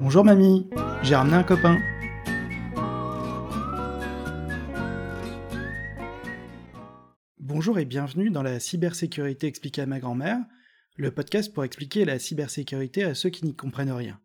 [0.00, 0.70] Bonjour mamie,
[1.02, 1.76] j'ai ramené un copain.
[7.40, 10.38] Bonjour et bienvenue dans la cybersécurité expliquée à ma grand-mère,
[10.96, 14.20] le podcast pour expliquer la cybersécurité à ceux qui n'y comprennent rien.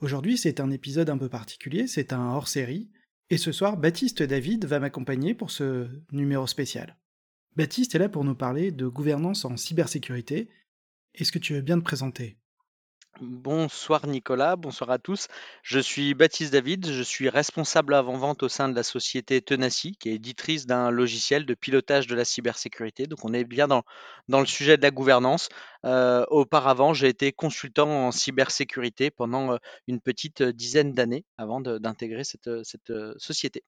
[0.00, 2.90] Aujourd'hui c'est un épisode un peu particulier, c'est un hors-série,
[3.30, 6.98] et ce soir Baptiste David va m'accompagner pour ce numéro spécial.
[7.56, 10.50] Baptiste est là pour nous parler de gouvernance en cybersécurité.
[11.14, 12.36] Est-ce que tu veux bien te présenter?
[13.20, 15.26] Bonsoir Nicolas, bonsoir à tous.
[15.64, 20.10] Je suis Baptiste David, je suis responsable avant-vente au sein de la société Tenacy, qui
[20.10, 23.08] est éditrice d'un logiciel de pilotage de la cybersécurité.
[23.08, 23.82] Donc on est bien dans,
[24.28, 25.48] le sujet de la gouvernance.
[25.84, 29.56] Euh, auparavant, j'ai été consultant en cybersécurité pendant euh,
[29.88, 33.64] une petite dizaine d'années avant d'intégrer cette, euh, société.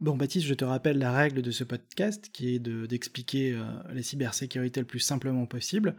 [0.00, 3.54] Bon Baptiste, je te rappelle la règle de ce podcast qui est d'expliquer
[3.92, 5.94] la cybersécurité le plus simplement possible.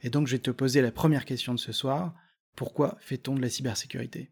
[0.00, 2.14] Et donc je vais te poser la première question de ce soir.
[2.54, 4.30] Pourquoi fait-on de la cybersécurité?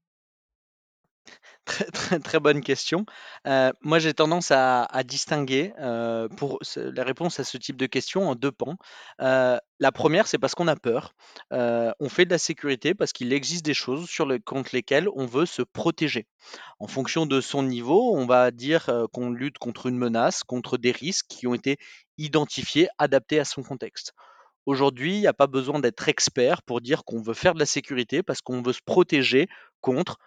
[1.64, 3.06] Très, bonne question.
[3.46, 6.28] Euh, moi, j'ai tendance à, distinguer euh,
[6.76, 8.76] la réponse à ce type de question en deux pans.
[9.22, 11.14] Euh, la première, c'est parce qu'on a peur.
[11.50, 14.10] on fait de la sécurité parce qu'il existe des choses
[14.44, 16.26] contre lesquelles on veut se protéger.
[16.78, 20.92] En fonction de son niveau, on va dire qu'on lutte contre une menace, contre des
[20.92, 21.78] risques qui ont été
[22.18, 24.12] identifiés, adaptés à son contexte.
[24.66, 27.66] Aujourd'hui, il n'y a pas besoin d'être expert pour dire qu'on veut faire de la
[27.66, 29.48] sécurité parce qu'on veut se protéger
[29.80, 30.18] contre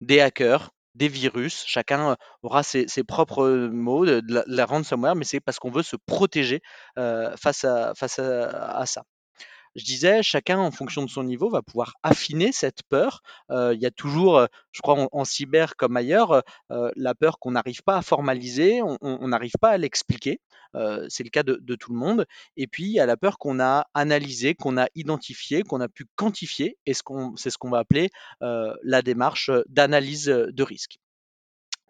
[0.00, 1.64] des hackers, des virus.
[1.66, 6.60] Chacun aura ses, propres mots de, la, ransomware, mais c'est parce qu'on veut se protéger
[6.96, 9.02] à, face à ça
[9.76, 13.22] je disais, chacun en fonction de son niveau va pouvoir affiner cette peur.
[13.50, 17.38] Euh, il y a toujours, euh, je crois, en, cyber comme ailleurs, euh, la peur
[17.38, 20.40] qu'on n'arrive pas à formaliser, on n'arrive pas à l'expliquer.
[21.08, 22.26] c'est le cas de, tout le monde.
[22.56, 25.88] Et puis, il y a la peur qu'on a analysée, qu'on a identifiée, qu'on a
[25.88, 26.78] pu quantifier.
[26.86, 28.10] Et c'est ce qu'on va appeler
[28.40, 30.98] la démarche d'analyse de risque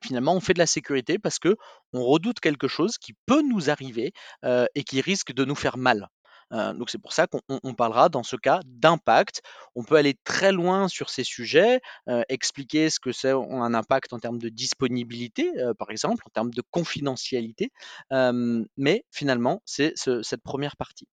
[0.03, 1.57] finalement, on fait de la sécurité parce que
[1.93, 4.13] on redoute quelque chose qui peut nous arriver
[4.45, 6.09] et qui risque de nous faire mal
[6.51, 9.43] donc c'est pour ça qu'on parlera dans ce cas d'impact.
[9.75, 11.81] On peut aller très loin sur ces sujets,
[12.29, 16.63] expliquer ce que c'est un impact en termes de disponibilité, par exemple, en termes de
[16.71, 17.71] confidentialité,
[18.11, 21.09] mais finalement, c'est cette première partie.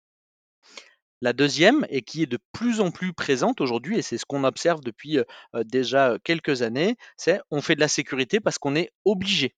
[1.22, 4.44] La deuxième, et qui est de plus en plus présente aujourd'hui, et c'est ce qu'on
[4.44, 5.20] observe depuis
[5.54, 9.56] déjà quelques années, c'est on fait de la sécurité parce qu'on est obligé.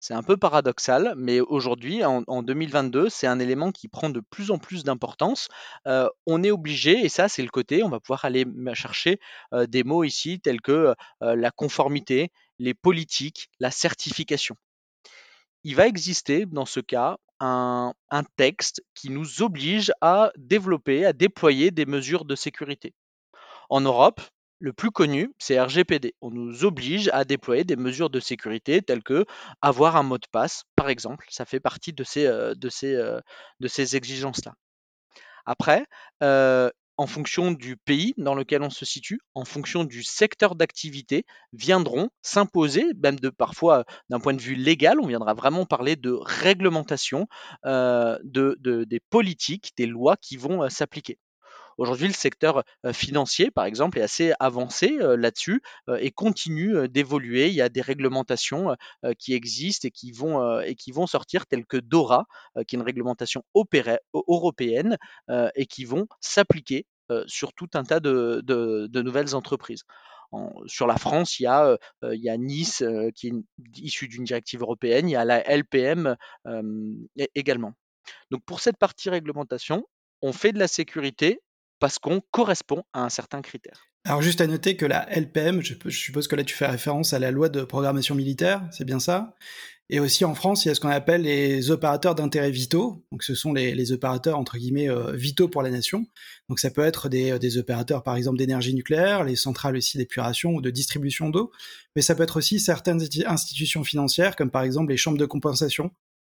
[0.00, 4.50] C'est un peu paradoxal, mais aujourd'hui, en, 2022, c'est un élément qui prend de plus
[4.50, 5.48] en plus d'importance.
[5.86, 9.18] Euh, on est obligé, et ça, c'est le côté, on va pouvoir aller chercher
[9.54, 14.56] euh, des mots ici tels que euh, la conformité, les politiques, la certification.
[15.64, 17.92] Il va exister dans ce cas un
[18.36, 22.94] texte qui nous oblige à développer, à déployer des mesures de sécurité.
[23.68, 24.20] En Europe,
[24.58, 26.14] le plus connu, c'est RGPD.
[26.20, 29.26] On nous oblige à déployer des mesures de sécurité telles que
[29.62, 31.26] avoir un mot de passe, par exemple.
[31.30, 33.20] Ça fait partie de ces, euh, euh,
[33.60, 34.54] exigences-là.
[35.44, 35.84] Après,
[36.22, 41.26] euh, en fonction du pays dans lequel on se situe, en fonction du secteur d'activité,
[41.52, 46.10] viendront s'imposer, même de parfois d'un point de vue légal, on viendra vraiment parler de
[46.12, 47.26] réglementation,
[47.64, 51.18] de, des politiques, des lois qui vont s'appliquer.
[51.78, 55.62] Aujourd'hui, le secteur financier, par exemple, est assez avancé là-dessus
[55.98, 57.48] et continue d'évoluer.
[57.48, 58.76] Il y a des réglementations
[59.18, 62.26] qui existent et qui vont, et qui vont sortir, telles que DORA,
[62.66, 63.44] qui est une réglementation
[64.14, 64.96] européenne
[65.54, 66.86] et qui vont s'appliquer
[67.26, 69.84] sur tout un tas de, nouvelles entreprises.
[70.66, 71.46] sur la France, il y
[72.28, 72.82] a, Nice
[73.14, 73.32] qui est
[73.76, 76.16] issu d'une directive européenne, il y a la LPM
[77.34, 77.74] également.
[78.30, 79.86] Donc pour cette partie réglementation,
[80.22, 81.40] on fait de la sécurité
[81.78, 83.86] parce qu'on correspond à un certain critère.
[84.04, 87.18] Alors juste à noter que la LPM, je, suppose que là tu fais référence à
[87.18, 89.34] la loi de programmation militaire, c'est bien ça?
[89.88, 93.04] Et aussi en France, il y a ce qu'on appelle les opérateurs d'intérêt vitaux.
[93.12, 96.06] Donc ce sont les, opérateurs entre guillemets euh, vitaux pour la nation.
[96.48, 100.54] Donc ça peut être des, des opérateurs par exemple d'énergie nucléaire, les centrales aussi d'épuration
[100.54, 101.50] ou de distribution d'eau,
[101.96, 105.90] mais ça peut être aussi certaines institutions financières comme par exemple les chambres de compensation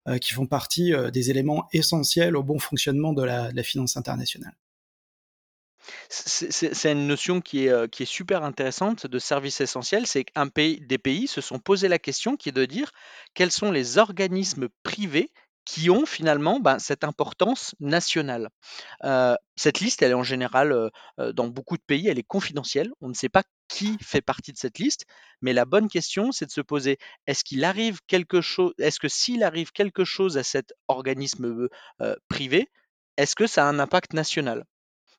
[0.07, 4.53] euh, qui font partie euh, des éléments essentiels au bon fonctionnement de la finance internationale.
[6.09, 10.47] C'est une notion qui est, euh, qui est super intéressante de service essentiel, c'est qu'un
[10.47, 12.91] pays, des pays se sont posé la question qui est de dire
[13.33, 15.31] quels sont les organismes privés
[15.65, 18.49] qui ont finalement ben, cette importance nationale.
[19.05, 22.91] Euh, cette liste, elle est en général, euh, dans beaucoup de pays, elle est confidentielle.
[22.99, 25.05] On ne sait pas qui fait partie de cette liste,
[25.41, 26.97] mais la bonne question, c'est de se poser
[27.27, 31.69] est-ce qu'il arrive quelque chose, est-ce que s'il arrive quelque chose à cet organisme
[32.27, 32.69] privé,
[33.17, 34.65] est-ce que ça a un impact national?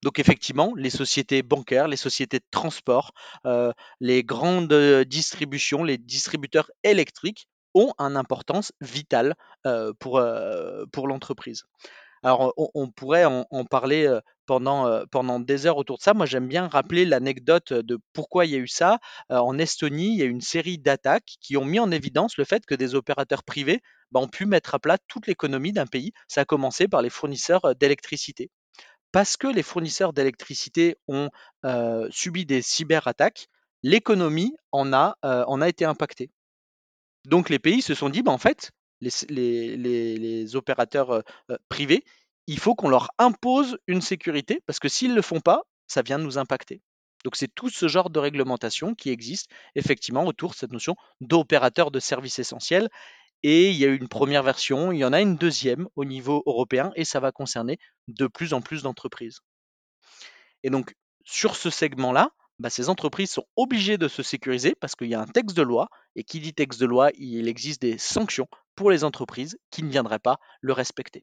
[0.05, 3.12] Donc effectivement, les sociétés bancaires, les sociétés de transport,
[3.47, 4.75] euh, les grandes
[5.06, 9.35] distributions, les distributeurs électriques ont une importance vitale
[9.67, 11.65] euh, pour, euh, l'entreprise.
[12.23, 16.15] Alors, on, pourrait en, parler pendant, des heures autour de ça.
[16.15, 18.99] Moi, j'aime bien rappeler l'anecdote de pourquoi il y a eu ça.
[19.29, 22.45] en Estonie, il y a eu une série d'attaques qui ont mis en évidence le
[22.45, 26.12] fait que des opérateurs privés bah, ont pu mettre à plat toute l'économie d'un pays.
[26.27, 28.50] Ça a commencé par les fournisseurs d'électricité.
[29.14, 31.31] Parce que les fournisseurs d'électricité ont
[32.11, 33.46] subi des cyberattaques,
[33.84, 35.16] l'économie en a,
[35.69, 36.32] été impactée.
[37.25, 41.22] Donc les pays se sont dit, bah, en fait, les, opérateurs
[41.69, 42.05] privés,
[42.49, 46.02] il faut qu'on leur impose une sécurité, parce que s'ils ne le font pas, ça
[46.02, 46.82] vient nous impacter.
[47.22, 51.93] Donc c'est tout ce genre de réglementation qui existe effectivement autour de cette notion d'opérateur
[51.93, 52.88] de services essentiels.
[53.46, 56.06] Et il y a eu une première version, il y en a une deuxième au
[56.06, 59.41] niveau européen, et ça va concerner de plus en plus d'entreprises.
[60.62, 60.94] Et donc
[61.26, 65.20] sur ce segment-là, bah, ces entreprises sont obligées de se sécuriser parce qu'il y a
[65.20, 68.91] un texte de loi, et qui dit texte de loi, il existe des sanctions pour
[68.91, 71.23] les entreprises qui ne viendraient pas le respecter.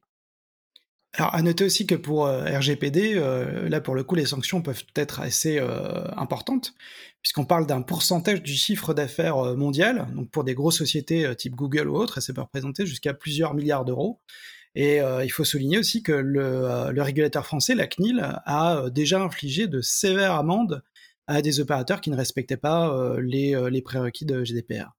[1.14, 4.62] Alors, à noter aussi que pour euh, RGPD, euh, là pour le coup, les sanctions
[4.62, 6.74] peuvent être assez euh, importantes,
[7.20, 10.06] puisqu'on parle d'un pourcentage du chiffre d'affaires mondial.
[10.14, 13.84] Donc, pour des grosses sociétés type Google ou autres, ça peut représenter jusqu'à plusieurs milliards
[13.84, 14.20] d'euros.
[14.74, 19.66] Et il faut souligner aussi que le, le, régulateur français, la CNIL, a déjà infligé
[19.66, 20.82] de sévères amendes
[21.26, 24.96] à des opérateurs qui ne respectaient pas les, les prérequis de GDPR.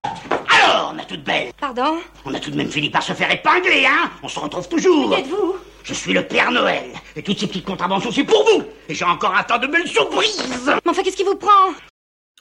[0.63, 1.51] Alors, on a toute belle.
[1.59, 1.97] Pardon?
[2.23, 4.11] On a tout de même fini par se faire épingler, hein?
[4.21, 5.09] On se retrouve toujours.
[5.09, 5.52] Qui êtes-vous?
[5.83, 6.85] Je suis le Père Noël.
[7.15, 8.63] Et toutes ces petites contraventions, c'est pour vous.
[8.87, 10.41] Et j'ai encore un temps de belles surprises.
[10.65, 11.73] Mais enfin, qu'est-ce qui vous prend?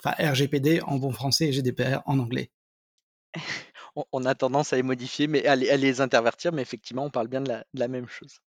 [0.04, 2.50] Enfin, RGPD en bon français et GDPR en anglais.
[3.94, 7.40] on, a tendance à les modifier, mais à les, intervertir, mais effectivement, on parle bien
[7.40, 8.38] de la, même chose.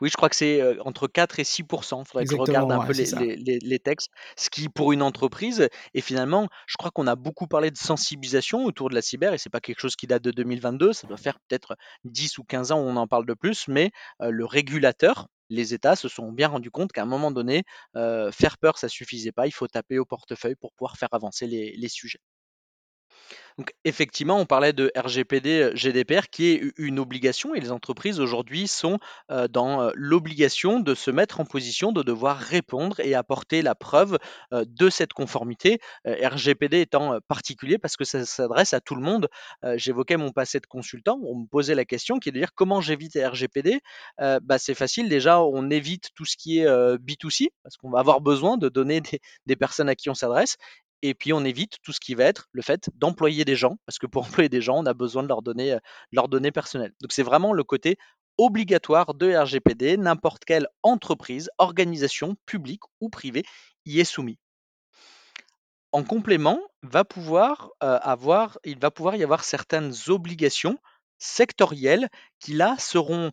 [0.00, 2.70] Oui, je crois que c'est euh, entre 4 et 6 Il faudrait que je regarde
[2.70, 4.10] un peu les, textes.
[4.36, 8.64] Ce qui, pour une entreprise, et finalement, je crois qu'on a beaucoup parlé de sensibilisation
[8.64, 11.16] autour de la cyber, et c'est pas quelque chose qui date de 2022, ça doit
[11.16, 14.44] faire peut-être 10 ou 15 ans où on en parle de plus, mais euh, le
[14.44, 17.64] régulateur, les États se sont bien rendus compte qu'à un moment donné,
[17.96, 19.46] euh, faire peur, ça suffisait pas.
[19.46, 22.20] Il faut taper au portefeuille pour pouvoir faire avancer les sujets.
[23.58, 28.20] Donc effectivement, on parlait de RGPD, euh, GDPR qui est une obligation et les entreprises
[28.20, 28.98] aujourd'hui sont
[29.30, 33.74] euh, dans euh, l'obligation de se mettre en position de devoir répondre et apporter la
[33.74, 34.18] preuve
[34.52, 35.78] de cette conformité.
[36.04, 39.28] RGPD étant particulier parce que ça s'adresse à tout le monde.
[39.76, 42.80] J'évoquais mon passé de consultant, on me posait la question qui est de dire comment
[42.80, 43.80] j'évite RGPD.
[44.18, 48.20] bah, c'est facile déjà, on évite tout ce qui est B2C parce qu'on va avoir
[48.20, 49.02] besoin de donner
[49.46, 50.56] des personnes à qui on s'adresse
[51.02, 53.98] et puis on évite tout ce qui va être le fait d'employer des gens, parce
[53.98, 55.78] que pour employer des gens, on a besoin de leurs données, euh,
[56.12, 56.92] leurs données personnelles.
[57.00, 57.96] Donc c'est vraiment le côté
[58.38, 63.44] obligatoire de RGPD, n'importe quelle entreprise, organisation publique ou privée
[63.84, 64.38] y est soumis.
[65.92, 70.78] En complément, va pouvoir, euh, avoir, il va pouvoir y avoir certaines obligations
[71.18, 72.08] sectorielles
[72.38, 73.30] qui là seront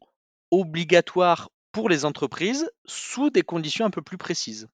[0.52, 4.68] obligatoires pour les entreprises sous des conditions un peu plus précises.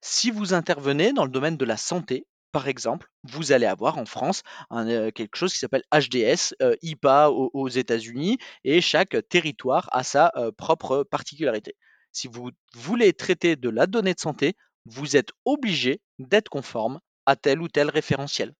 [0.00, 4.06] Si vous intervenez dans le domaine de la santé, par exemple, vous allez avoir en
[4.06, 10.04] France euh, quelque chose qui s'appelle HDS, euh, IPA aux, États-Unis, et chaque territoire a
[10.04, 11.74] sa euh, propre particularité.
[12.12, 14.54] Si vous voulez traiter de la donnée de santé,
[14.86, 18.52] vous êtes obligé d'être conforme à tel ou tel référentiel.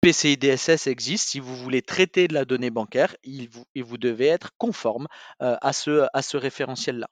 [0.00, 4.26] PCI DSS existe, si vous voulez traiter de la donnée bancaire, il vous, vous devez
[4.26, 5.06] être conforme
[5.38, 7.08] à ce, à référentiel-là.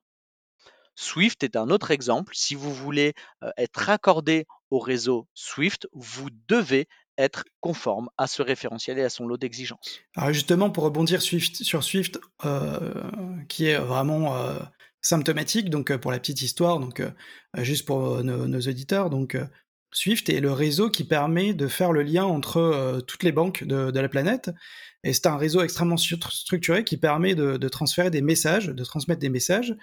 [0.96, 2.34] Swift est un autre exemple.
[2.36, 3.14] Si vous voulez
[3.56, 9.24] être raccordé au réseau Swift, vous devez être conforme à ce référentiel et à son
[9.26, 10.00] lot d'exigences.
[10.16, 12.18] Alors justement, pour rebondir Swift, sur Swift,
[13.48, 14.34] qui est vraiment
[15.00, 17.02] symptomatique, donc pour la petite histoire, donc
[17.58, 19.36] juste pour nos, auditeurs, donc
[19.92, 23.96] Swift est le réseau qui permet de faire le lien entre toutes les banques de,
[23.96, 24.50] la planète.
[25.04, 29.28] Et c'est un réseau extrêmement structuré qui permet de, transférer des messages, de transmettre des
[29.28, 29.76] messages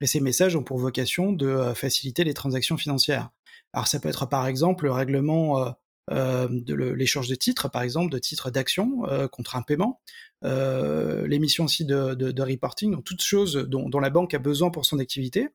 [0.00, 3.30] et ces messages ont pour vocation de euh, faciliter les transactions financières.
[3.72, 5.70] Alors ça peut être par exemple le règlement euh,
[6.10, 10.00] euh, de l'échange de titres, par exemple, de titres d'action contre un paiement,
[10.42, 15.48] l'émission aussi de, reporting, donc toutes choses dont, la banque a besoin pour son activité.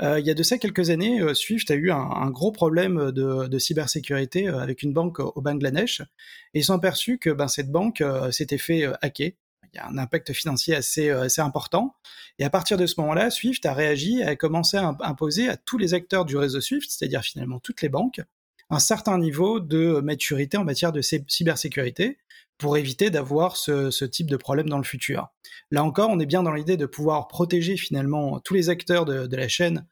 [0.00, 4.48] il y a de ça quelques années, Swift a eu un, gros problème de, cybersécurité
[4.48, 6.00] avec une banque au Bangladesh,
[6.52, 8.02] et ils sont aperçus que ben, cette banque
[8.32, 9.30] s'était fait hacker
[9.74, 11.94] y a un impact financier assez, euh, assez important.
[12.38, 15.78] Et à partir de ce moment-là, Swift a réagi, a commencé à imposer à tous
[15.78, 18.20] les acteurs du réseau Swift, c'est-à-dire finalement toutes les banques,
[18.70, 22.18] un certain niveau de maturité en matière de cybersécurité
[22.58, 25.28] pour éviter d'avoir ce, type de problème dans le futur.
[25.70, 29.36] Là encore, on est bien dans l'idée de pouvoir protéger finalement tous les acteurs de,
[29.36, 29.86] la chaîne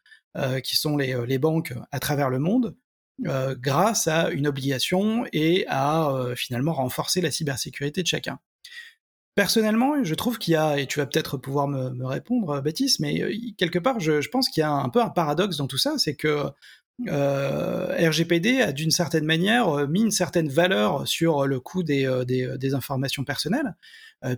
[0.62, 2.76] qui sont les, les, banques à travers le monde,
[3.18, 8.38] grâce à une obligation et à finalement renforcer la cybersécurité de chacun.
[9.40, 13.25] Personnellement, je trouve qu'il y a, et tu vas peut-être pouvoir me, répondre, Baptiste, mais
[13.56, 16.14] quelque part, je, pense qu'il y a un peu un paradoxe dans tout ça, c'est
[16.14, 16.44] que
[17.09, 22.04] euh, RGPD a d'une certaine manière euh, mis une certaine valeur sur le coût des,
[22.04, 23.75] euh, informations personnelles,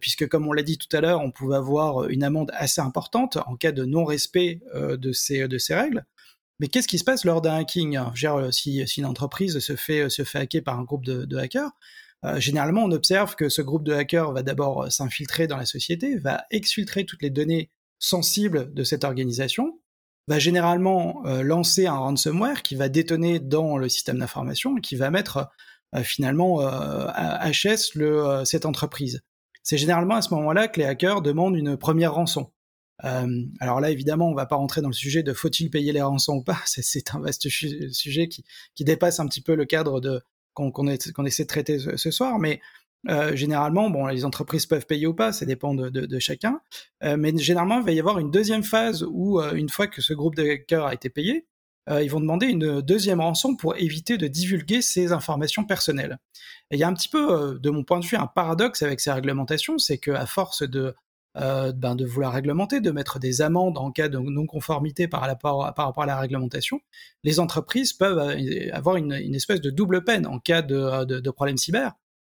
[0.00, 3.38] puisque comme on l'a dit tout à l'heure, on pouvait avoir une amende assez importante
[3.46, 6.04] en cas de non-respect de, ces, règles.
[6.60, 7.98] Mais qu'est-ce qui se passe lors d'un hacking?
[8.52, 11.72] Si, si, une entreprise se fait, hacker par un groupe de hackers,
[12.36, 16.44] généralement on observe que ce groupe de hackers va d'abord s'infiltrer dans la société, va
[16.50, 19.78] exfiltrer toutes les données sensibles de cette organisation,
[20.28, 24.96] va généralement euh, lancer un ransomware qui va détonner dans le système d'information et qui
[24.96, 25.48] va mettre
[25.94, 29.22] euh, finalement euh, à HS le, cette entreprise.
[29.62, 32.52] C'est généralement à ce moment-là que les hackers demandent une première rançon.
[33.60, 36.36] alors là, évidemment, on va pas rentrer dans le sujet de faut-il payer les rançons
[36.36, 36.58] ou pas.
[36.66, 40.22] C'est un vaste sujet qui, qui, dépasse un petit peu le cadre de
[40.54, 42.60] qu'on essaie de traiter ce soir, mais
[43.08, 46.60] euh, généralement, bon, les entreprises peuvent payer ou pas, ça dépend de, chacun.
[47.02, 50.00] Euh, mais généralement, il va y avoir une deuxième phase où, euh, une fois que
[50.00, 51.46] ce groupe de hackers a été payé,
[51.90, 56.16] ils vont demander une deuxième rançon pour éviter de divulguer ces informations personnelles.
[56.70, 59.00] Et il y a un petit peu, de mon point de vue, un paradoxe avec
[59.00, 60.94] ces réglementations, c'est qu'à force de
[61.34, 66.06] ben de vouloir réglementer, de mettre des amendes en cas de non-conformité par rapport, à
[66.06, 66.80] la réglementation,
[67.24, 68.36] les entreprises peuvent
[68.72, 71.94] avoir une, espèce de double peine en cas de, de, problème cyber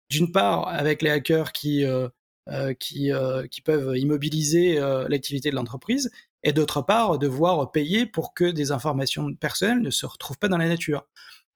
[0.09, 2.07] d'une part avec les hackers qui euh,
[2.49, 6.11] euh, qui, euh, qui peuvent immobiliser l'activité de l'entreprise,
[6.43, 10.59] et d'autre part devoir payer pour que des informations personnelles ne se retrouvent pas dans
[10.59, 11.07] la nature.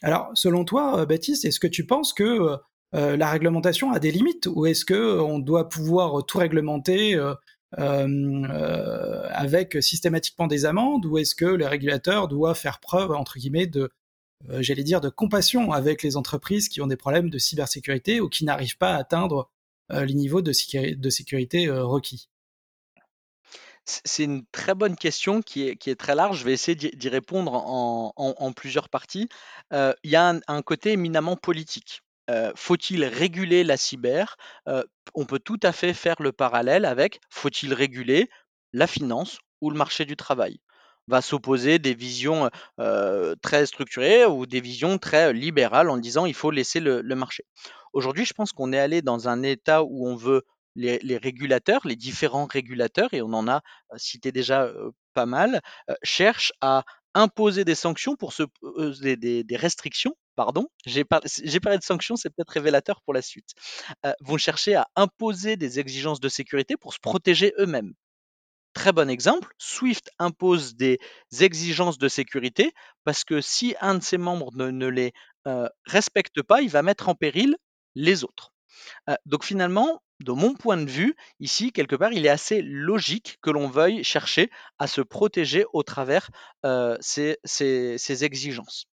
[0.01, 2.57] Alors, selon toi, Baptiste, est-ce que tu penses que
[2.93, 7.19] la réglementation a des limites, ou est-ce que on doit pouvoir tout réglementer
[7.73, 13.89] avec systématiquement des amendes, ou est-ce que les régulateurs doivent faire preuve entre guillemets de
[14.47, 18.29] euh, j'allais dire, de compassion avec les entreprises qui ont des problèmes de cybersécurité ou
[18.29, 19.49] qui n'arrivent pas à atteindre
[19.91, 22.29] euh, les niveaux de, sécurité euh, requis?
[23.85, 26.39] C'est une très bonne question qui est, qui est très large.
[26.39, 29.27] Je vais essayer d'y répondre en, plusieurs parties.
[29.71, 32.03] il y a un, côté éminemment politique.
[32.55, 34.37] Faut-il réguler la cyber?
[35.15, 38.29] On peut tout à fait faire le parallèle avec faut-il réguler
[38.73, 40.59] la finance ou le marché du travail?
[41.07, 42.49] Va s'opposer des visions
[43.41, 47.45] très structurées ou des visions très libérales en disant il faut laisser le, marché.
[47.93, 50.43] Aujourd'hui, je pense qu'on est allé dans un état où on veut
[50.75, 53.61] les, régulateurs, les différents régulateurs, et on en a
[53.97, 54.71] cité déjà
[55.13, 55.61] pas mal,
[56.03, 56.83] cherchent à
[57.15, 58.43] imposer des sanctions pour se,
[59.01, 63.49] des, restrictions, pardon, j'ai parlé, de sanctions, c'est peut-être révélateur pour la suite,
[64.21, 67.93] vont chercher à imposer des exigences de sécurité pour se protéger eux-mêmes.
[68.73, 70.97] Très bon exemple, Swift impose des
[71.41, 72.71] exigences de sécurité
[73.03, 75.11] parce que si un de ses membres ne, les
[75.45, 77.57] euh, respecte pas, il va mettre en péril
[77.95, 78.53] les autres.
[79.09, 83.39] Euh, donc finalement, de mon point de vue, ici, quelque part, il est assez logique
[83.41, 86.29] que l'on veuille chercher à se protéger au travers
[86.65, 87.37] euh, ces,
[88.23, 88.85] exigences.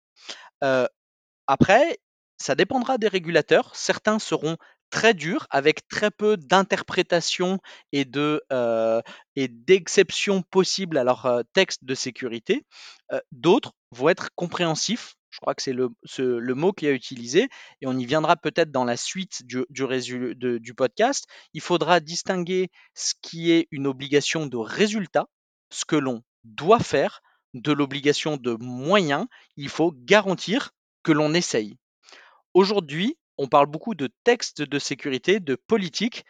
[1.47, 1.99] Après,
[2.37, 3.75] ça dépendra des régulateurs.
[3.75, 4.57] Certains seront
[4.89, 7.59] très dur, avec très peu d'interprétation
[7.91, 8.05] et
[8.51, 9.01] euh,
[9.35, 12.65] d'exceptions possibles à leur euh, texte de sécurité.
[13.11, 15.15] Euh, d'autres vont être compréhensifs.
[15.31, 17.49] Je crois que c'est le, mot qui a utilisé,
[17.81, 21.25] et on y viendra peut-être dans la suite du podcast.
[21.53, 25.25] Il faudra distinguer ce qui est une obligation de résultat,
[25.71, 27.21] ce que l'on doit faire,
[27.53, 29.25] de l'obligation de moyens.
[29.57, 30.71] Il faut garantir
[31.05, 31.77] que l'on essaye.
[32.55, 36.25] Aujourd'hui, on parle beaucoup de textes de sécurité, de politique.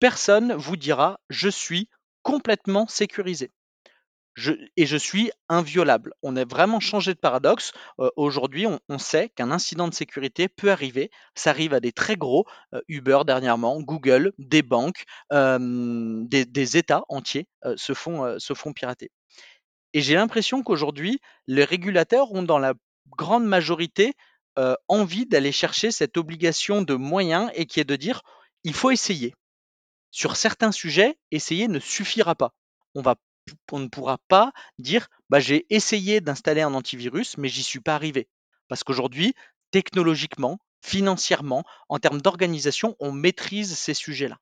[0.00, 1.88] Personne vous dira je suis
[2.22, 3.50] complètement sécurisé.
[4.76, 6.12] et je suis inviolable.
[6.22, 7.72] On a vraiment changé de paradoxe.
[7.98, 11.10] Euh, aujourd'hui, on, sait qu'un incident de sécurité peut arriver.
[11.34, 12.44] Ça arrive à des très gros,
[12.74, 15.58] euh, Uber dernièrement, Google, des banques, euh,
[16.28, 19.10] des, États entiers se, font, se font pirater.
[19.94, 22.74] Et j'ai l'impression qu'aujourd'hui, les régulateurs ont dans la
[23.16, 24.14] grande majorité
[24.88, 28.22] envie d'aller chercher cette obligation de moyens et qui est de dire
[28.64, 29.34] il faut essayer.
[30.10, 32.52] Sur certains sujets, essayer ne suffira pas.
[32.94, 33.14] On, va,
[33.70, 37.94] on ne pourra pas dire bah, j'ai essayé d'installer un antivirus, mais j'y suis pas
[37.94, 38.28] arrivé.
[38.66, 39.34] Parce qu'aujourd'hui,
[39.70, 44.38] technologiquement, financièrement, en termes d'organisation, on maîtrise ces sujets-là.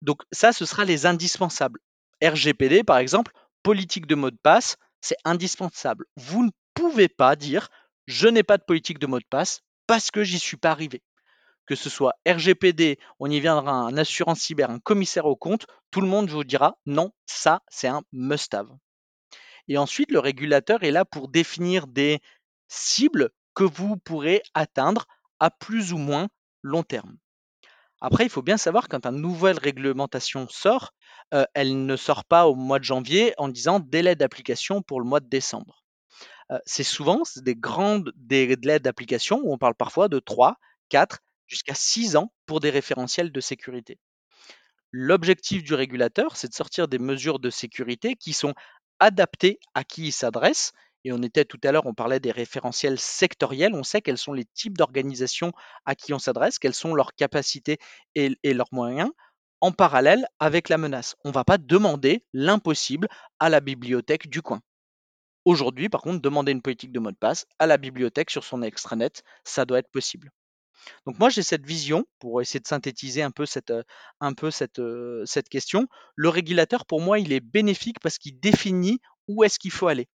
[0.00, 1.80] Donc ça, ce sera les indispensables.
[2.22, 6.06] RGPD, par exemple, politique de mot de passe, c'est indispensable.
[6.16, 7.68] Vous ne pouvez pas dire
[8.06, 11.02] je n'ai pas de politique de mot de passe parce que j'y suis pas arrivé.
[11.66, 16.02] Que ce soit RGPD, on y viendra, un assurance cyber, un commissaire au compte, tout
[16.02, 18.68] le monde vous dira non, ça c'est un must-have.
[19.68, 22.20] Et ensuite, le régulateur est là pour définir des
[22.68, 25.06] cibles que vous pourrez atteindre
[25.40, 26.28] à plus ou moins
[26.62, 27.16] long terme.
[28.00, 30.92] Après, il faut bien savoir quand une nouvelle réglementation sort,
[31.32, 35.06] euh, elle ne sort pas au mois de janvier en disant délai d'application pour le
[35.06, 35.83] mois de décembre.
[36.50, 40.56] Euh, c'est souvent des grandes délais d'application où on parle parfois de 3,
[40.88, 43.98] 4, jusqu'à 6 ans pour des référentiels de sécurité.
[44.92, 48.54] L'objectif du régulateur, c'est de sortir des mesures de sécurité qui sont
[49.00, 50.72] adaptées à qui il s'adresse
[51.04, 53.74] et on était tout à l'heure, on parlait des référentiels sectoriels.
[53.74, 55.52] On sait quels sont les types d'organisations
[55.84, 57.78] à qui on s'adresse, quelles sont leurs capacités
[58.14, 59.10] et, leurs moyens,
[59.60, 61.14] en parallèle avec la menace.
[61.24, 63.08] On ne va pas demander l'impossible
[63.38, 64.60] à la bibliothèque du coin.
[65.44, 68.62] Aujourd'hui, par contre, demander une politique de mot de passe à la bibliothèque sur son
[68.62, 70.30] extranet, ça doit être possible.
[71.06, 73.72] Donc moi j'ai cette vision pour essayer de synthétiser un peu cette,
[74.50, 74.82] cette,
[75.24, 75.86] cette question.
[76.14, 80.08] Le régulateur pour moi il est bénéfique parce qu'il définit où est-ce qu'il faut aller.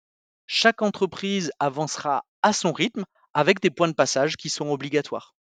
[0.47, 3.05] Chaque entreprise avancera à son rythme
[3.35, 5.35] avec des points de passage qui sont obligatoires.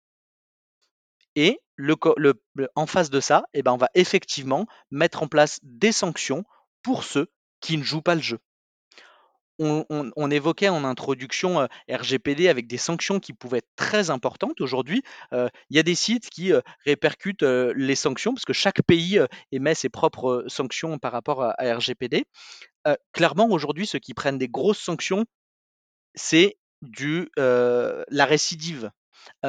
[1.36, 1.60] Et
[2.76, 6.44] en face de ça, eh ben, on va effectivement mettre en place des sanctions
[6.84, 8.40] pour ceux qui ne jouent pas le jeu.
[9.60, 14.60] On, évoquait en introduction euh, RGPD avec des sanctions qui pouvaient être très importantes.
[14.62, 18.82] Aujourd'hui, euh, il y a des sites qui euh, répercutent les sanctions parce que chaque
[18.82, 19.20] pays
[19.52, 22.26] émet ses propres sanctions par rapport à RGPD
[23.14, 25.24] clairement, aujourd'hui, ceux qui prennent des grosses sanctions,
[26.16, 28.92] c'est du la récidive.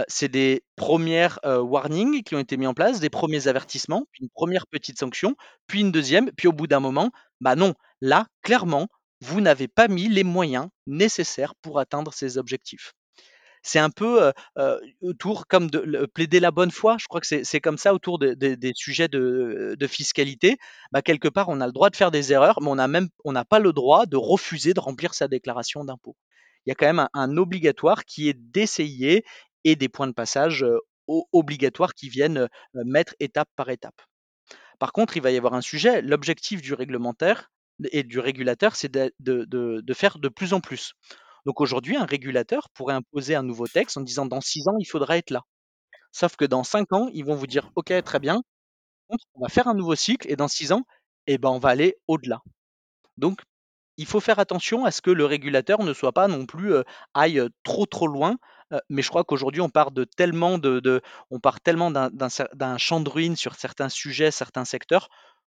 [0.06, 4.30] c'est des premières warnings qui ont été mis en place, des premiers avertissements, puis une
[4.30, 5.34] première petite sanction,
[5.66, 8.86] puis une deuxième, puis au bout d'un moment, bah non, là, clairement,
[9.24, 12.92] vous n'avez pas mis les moyens nécessaires pour atteindre ces objectifs
[13.64, 14.32] c'est un peu
[15.00, 16.96] autour comme de plaider la bonne foi.
[17.00, 20.58] Je crois que c'est comme ça autour des sujets de, fiscalité.
[20.92, 23.08] Bah, quelque part, on a le droit de faire des erreurs, mais on n'a même
[23.24, 26.14] on n'a pas le droit de refuser de remplir sa déclaration d'impôt.
[26.66, 29.24] Il y a quand même un, obligatoire qui est d'essayer
[29.64, 30.64] et des points de passage
[31.32, 34.00] obligatoires qui viennent mettre étape par étape.
[34.78, 36.02] Par contre, il va y avoir un sujet.
[36.02, 37.50] L'objectif du réglementaire
[37.90, 40.94] et du régulateur, c'est de, de, faire de plus en plus.
[41.46, 44.86] Donc aujourd'hui, un régulateur pourrait imposer un nouveau texte en disant dans six ans, il
[44.86, 45.42] faudra être là.
[46.12, 48.42] Sauf que dans cinq ans, ils vont vous dire OK, très bien,
[49.08, 50.84] on va faire un nouveau cycle et dans six ans,
[51.26, 52.40] eh ben, on va aller au-delà.
[53.16, 53.40] Donc,
[53.96, 56.82] il faut faire attention à ce que le régulateur ne soit pas non plus euh,
[57.14, 58.36] aille trop trop loin.
[58.72, 63.00] Euh, mais je crois qu'aujourd'hui, on part de tellement de, on part tellement d'un champ
[63.00, 65.08] de ruines sur certains sujets, certains secteurs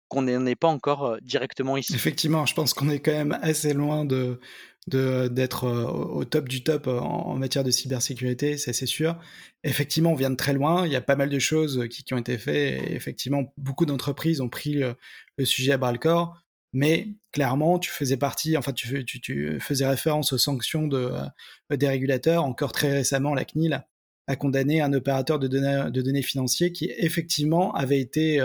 [0.08, 1.94] qu'on n'en est pas encore euh, directement ici.
[1.94, 4.40] Effectivement, je pense qu'on est quand même assez loin de,
[4.86, 9.16] d'être euh, au top du top euh, en, matière de cybersécurité, ça c'est sûr.
[9.64, 12.14] Effectivement, on vient de très loin, il y a pas mal de choses qui, qui
[12.14, 14.96] ont été faites, et effectivement, beaucoup d'entreprises ont pris le,
[15.44, 16.42] sujet à bras le corps,
[16.72, 21.12] mais clairement, tu faisais partie, enfin, tu, tu, faisais référence aux sanctions de,
[21.70, 22.44] des régulateurs.
[22.44, 23.84] Encore très récemment, la CNIL
[24.26, 28.42] a condamné un opérateur de données, de données financiers qui, effectivement, avait été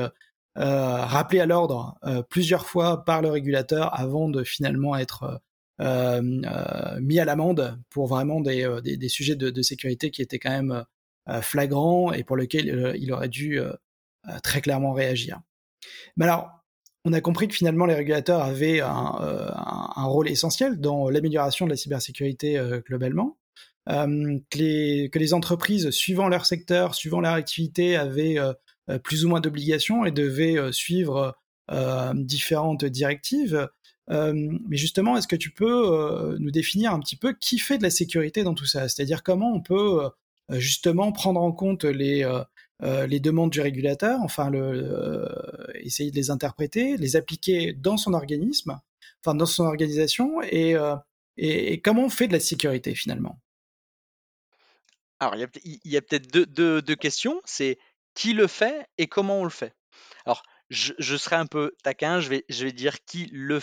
[0.55, 1.97] rappelé à l'ordre
[2.29, 5.41] plusieurs fois par le régulateur avant de finalement être
[5.81, 10.37] euh, euh, mis à l'amende pour vraiment des, euh, des, sujets de, sécurité qui étaient
[10.37, 10.85] quand même
[11.41, 13.57] flagrants et pour lesquels il aurait dû
[14.43, 15.39] très clairement réagir.
[16.17, 16.49] Mais alors,
[17.05, 21.77] on a compris que finalement les régulateurs avaient un, rôle essentiel dans l'amélioration de la
[21.77, 23.37] cybersécurité globalement,
[23.87, 28.37] que, les, que, les, entreprises, suivant leur secteur, suivant leur activité, avaient
[29.03, 31.35] plus ou moins d'obligations et devaient suivre
[32.13, 33.69] différentes directives.
[34.09, 37.89] Mais justement, est-ce que tu peux nous définir un petit peu qui fait de la
[37.89, 38.89] sécurité dans tout ça?
[38.89, 40.09] C'est-à-dire comment on peut
[40.49, 42.27] justement prendre en compte les,
[42.81, 44.51] demandes du régulateur, enfin
[45.75, 48.79] essayer de les interpréter, les appliquer dans son organisme,
[49.21, 50.75] enfin dans son organisation, et,
[51.37, 53.39] et, comment on fait de la sécurité finalement?
[55.19, 57.41] Alors, il y a, peut-être deux, deux questions.
[57.45, 57.77] C'est
[58.13, 59.75] qui le fait et comment on le fait.
[60.25, 63.59] Alors, je, serai un peu taquin, je vais, dire qui, le,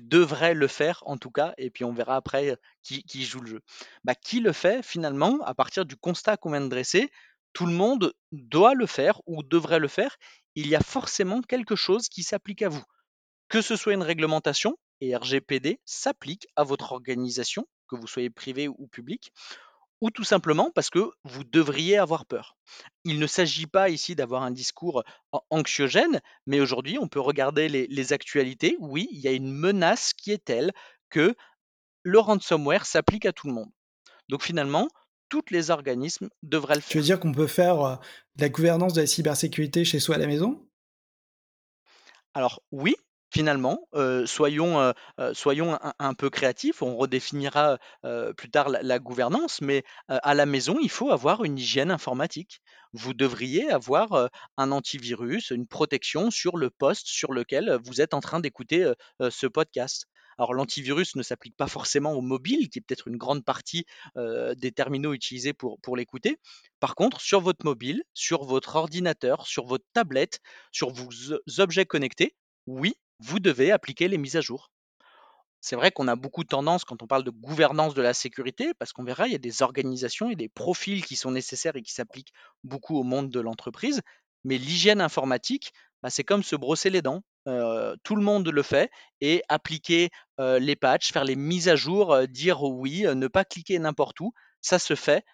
[0.00, 3.40] devrait le faire en tout cas, et puis on verra après euh, qui, qui joue
[3.40, 3.60] le jeu.
[4.04, 7.10] Bah, qui le fait finalement, à partir du constat qu'on vient de dresser,
[7.52, 10.16] tout le monde doit le faire ou devrait le faire,
[10.54, 12.84] il y a forcément quelque chose qui s'applique à vous.
[13.48, 18.68] Que ce soit une réglementation, et RGPD s'applique à votre organisation, que vous soyez privé
[18.68, 19.32] ou public,
[20.00, 22.56] ou tout simplement parce que vous devriez avoir peur.
[23.04, 25.04] Il ne s'agit pas ici d'avoir un discours
[25.50, 28.76] anxiogène, mais aujourd'hui, on peut regarder les, actualités.
[28.78, 30.72] Oui, il y a une menace qui est telle
[31.10, 31.34] que
[32.02, 33.70] le ransomware s'applique à tout le monde.
[34.28, 34.88] Donc finalement,
[35.28, 36.90] tous les organismes devraient le faire.
[36.90, 38.00] Tu veux dire qu'on peut faire
[38.36, 40.66] de la gouvernance de la cybersécurité chez soi à la maison?
[42.34, 42.94] Alors oui,
[43.36, 43.86] finalement,
[44.24, 44.94] soyons,
[45.34, 47.78] soyons un, peu créatifs, on redéfinira
[48.36, 52.62] plus tard la, gouvernance, mais à la maison, il faut avoir une hygiène informatique.
[52.94, 58.20] Vous devriez avoir un antivirus, une protection sur le poste sur lequel vous êtes en
[58.20, 60.06] train d'écouter ce podcast.
[60.38, 63.84] Alors l'antivirus ne s'applique pas forcément au mobile, qui est peut-être une grande partie
[64.16, 66.38] des terminaux utilisés pour, pour l'écouter.
[66.80, 70.40] Par contre, sur votre mobile, sur votre ordinateur, sur votre tablette,
[70.72, 71.10] sur vos
[71.58, 72.34] objets connectés,
[72.66, 74.70] oui, vous devez appliquer les mises à jour.
[75.60, 78.72] C'est vrai qu'on a beaucoup de tendance quand on parle de gouvernance de la sécurité,
[78.74, 81.82] parce qu'on verra, il y a des organisations et des profils qui sont nécessaires et
[81.82, 84.00] qui s'appliquent beaucoup au monde de l'entreprise.
[84.44, 87.22] Mais l'hygiène informatique, bah, c'est comme se brosser les dents.
[88.04, 92.62] tout le monde le fait et appliquer les patchs, faire les mises à jour, dire
[92.62, 95.24] oui, ne pas cliquer n'importe où, ça se fait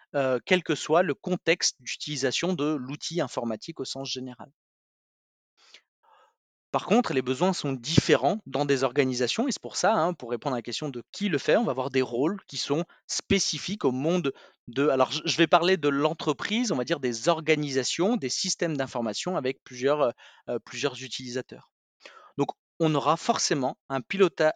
[0.47, 4.51] quel que soit le contexte d'utilisation de l'outil informatique au sens général.
[6.73, 10.31] Par contre, les besoins sont différents dans des organisations et c'est pour ça, hein, pour
[10.31, 12.87] répondre à la question de qui le fait, on va avoir des rôles qui sont
[13.07, 14.33] spécifiques au monde
[14.69, 14.89] de...
[14.89, 19.63] Alors, je vais parler de l'entreprise, on va dire des organisations, des systèmes d'information avec
[19.65, 20.11] plusieurs, euh,
[20.49, 21.71] euh, utilisateurs.
[22.39, 22.49] Donc,
[22.81, 24.01] on aura forcément un,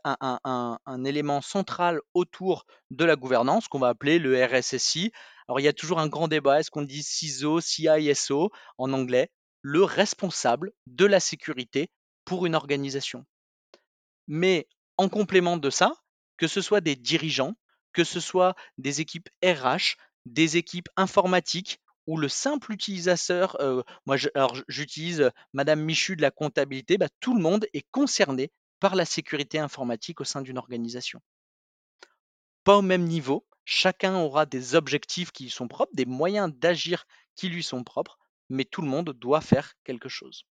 [0.05, 5.13] un, un, élément central autour de la gouvernance qu'on va appeler le RSSI.
[5.49, 9.31] Alors, il y a toujours un grand débat, est-ce qu'on dit CISO, CISO en anglais?
[9.61, 11.91] Le responsable de la sécurité
[12.27, 13.25] pour une organisation.
[14.27, 15.95] Mais en complément de ça,
[16.37, 17.55] que ce soit des dirigeants,
[17.95, 24.17] que ce soit des équipes RH, des équipes informatiques ou le simple utilisateur, euh, moi
[24.69, 29.59] j'utilise Madame Michu de la comptabilité, bah, tout le monde est concerné par la sécurité
[29.59, 31.21] informatique au sein d'une organisation.
[32.65, 37.07] Pas au même niveau, chacun aura des objectifs qui lui sont propres, des moyens d'agir
[37.35, 40.45] qui lui sont propres, mais tout le monde doit faire quelque chose.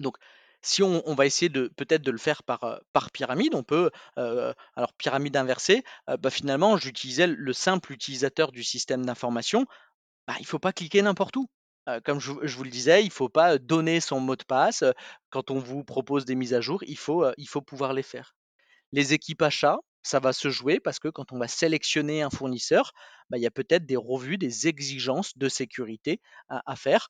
[0.00, 0.16] Donc,
[0.62, 4.92] si on, va essayer de peut-être de le faire par, par pyramide, on peut, alors
[4.96, 9.66] pyramide inversée, bah, finalement, j'utilisais le simple utilisateur du système d'information,
[10.28, 11.48] bah, il ne faut pas cliquer n'importe où.
[12.04, 14.84] comme je, vous le disais, il ne faut pas donner son mot de passe.
[15.30, 18.36] Quand on vous propose des mises à jour, il faut, il faut pouvoir les faire.
[18.92, 22.92] Les équipes achats, ça va se jouer parce que quand on va sélectionner un fournisseur,
[23.30, 27.08] bah, il y a peut-être des revues, des exigences de sécurité à faire.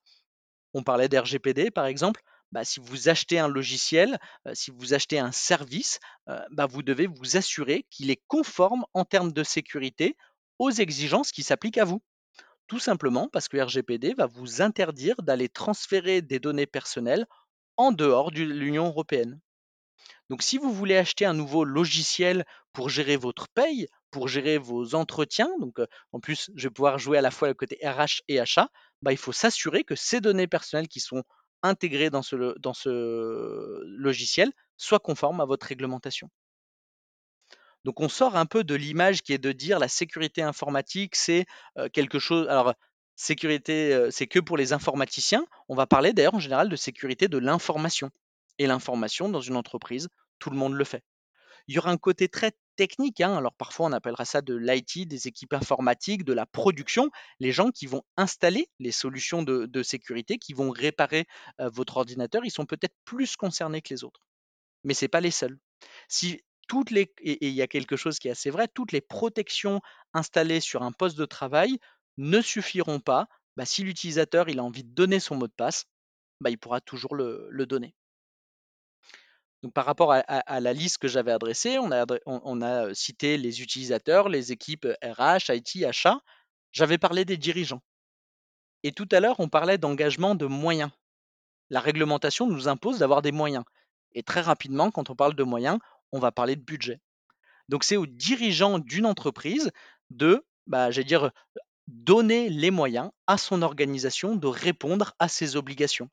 [0.75, 2.23] On parlait d'RGPD par exemple.
[2.53, 4.19] Bah, si vous achetez un logiciel,
[4.53, 9.33] si vous achetez un service, bah, vous devez vous assurer qu'il est conforme en termes
[9.33, 10.17] de sécurité
[10.59, 12.03] aux exigences qui s'appliquent à vous.
[12.69, 17.27] Tout simplement parce que RGPD va vous interdire d'aller transférer des données personnelles
[17.77, 19.41] en dehors de l'Union européenne.
[20.31, 24.95] Donc si vous voulez acheter un nouveau logiciel pour gérer votre paye, pour gérer vos
[24.95, 25.79] entretiens, donc
[26.13, 28.69] en plus je vais pouvoir jouer à la fois le côté RH et achat,
[29.03, 31.23] bah, il faut s'assurer que ces données personnelles qui sont
[31.63, 36.29] intégré dans ce, dans ce logiciel soit conforme à votre réglementation.
[37.85, 41.47] Donc on sort un peu de l'image qui est de dire la sécurité informatique, c'est
[41.93, 42.49] quelque chose.
[42.49, 42.75] Alors
[43.17, 45.45] sécurité, c'est que pour les informaticiens.
[45.69, 48.11] On va parler d'ailleurs en général de sécurité de l'information.
[48.59, 51.03] Et l'information dans une entreprise, tout le monde le fait.
[51.67, 53.37] Il y aura un côté très technique, hein.
[53.37, 57.71] alors parfois on appellera ça de l'IT, des équipes informatiques, de la production, les gens
[57.71, 61.27] qui vont installer les solutions de, sécurité, qui vont réparer
[61.59, 64.21] votre ordinateur, ils sont peut-être plus concernés que les autres.
[64.85, 65.59] Mais ce n'est pas les seuls.
[66.09, 69.01] Si toutes les, et il y a quelque chose qui est assez vrai, toutes les
[69.01, 69.81] protections
[70.15, 71.79] installées sur un poste de travail
[72.17, 73.29] ne suffiront pas.
[73.57, 75.85] Bah, si l'utilisateur il a envie de donner son mot de passe,
[76.41, 77.95] bah, il pourra toujours le donner.
[79.63, 84.51] Donc, par rapport à, la liste que j'avais adressée, on a, cité les utilisateurs, les
[84.51, 86.19] équipes RH, IT, achat.
[86.73, 87.83] J'avais parlé des dirigeants.
[88.83, 90.91] Et tout à l'heure, on parlait d'engagement de moyens.
[91.71, 93.65] La réglementation nous impose d'avoir des moyens.
[94.15, 95.79] Et très rapidement, quand on parle de moyens,
[96.11, 97.01] on va parler de budget.
[97.69, 99.71] Donc c'est aux dirigeants d'une entreprise
[100.11, 101.31] de, bah, dire,
[101.87, 106.11] donner les moyens à son organisation de répondre à ses obligations.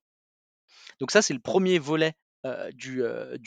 [1.00, 2.14] Donc ça, c'est le premier volet
[2.74, 3.04] du,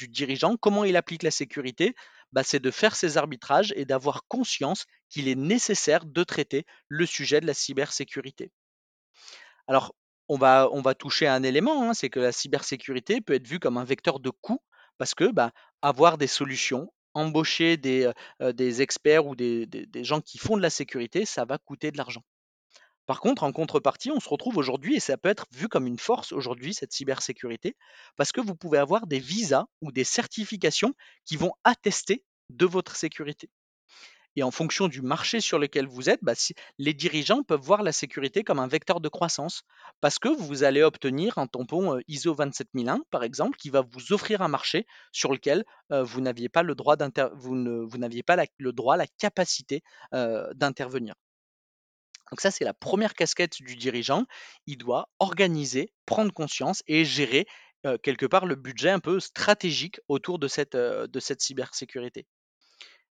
[0.08, 0.56] dirigeant.
[0.56, 1.94] Comment il applique la sécurité?
[2.32, 7.06] Bah, C'est de faire ses arbitrages et d'avoir conscience qu'il est nécessaire de traiter le
[7.06, 8.50] sujet de la cybersécurité.
[9.66, 9.94] Alors,
[10.28, 13.76] on va, toucher à un élément, hein, c'est que la cybersécurité peut être vue comme
[13.76, 14.60] un vecteur de coût
[14.98, 15.52] parce que bah,
[15.82, 21.24] avoir des solutions, embaucher des, des experts ou des gens qui font de la sécurité,
[21.26, 22.22] ça va coûter de l'argent.
[23.06, 25.98] Par contre, en contrepartie, on se retrouve aujourd'hui, et ça peut être vu comme une
[25.98, 27.76] force aujourd'hui, cette cybersécurité,
[28.16, 32.94] parce que vous pouvez avoir des visas ou des certifications qui vont attester de votre
[32.94, 33.50] sécurité.
[34.34, 36.32] Et en fonction du marché sur lequel vous êtes, bah,
[36.78, 39.64] les dirigeants peuvent voir la sécurité comme un vecteur de croissance
[40.00, 44.40] parce que vous allez obtenir un tampon ISO 27001, par exemple, qui va vous offrir
[44.40, 46.96] un marché sur lequel vous n'aviez pas le droit,
[47.34, 51.14] vous n'aviez pas le droit, la capacité d'intervenir.
[52.32, 54.24] Donc ça, c'est la première casquette du dirigeant.
[54.66, 57.46] Il doit organiser, prendre conscience et gérer
[58.02, 60.74] quelque part le budget un peu stratégique autour de cette,
[61.38, 62.26] cybersécurité.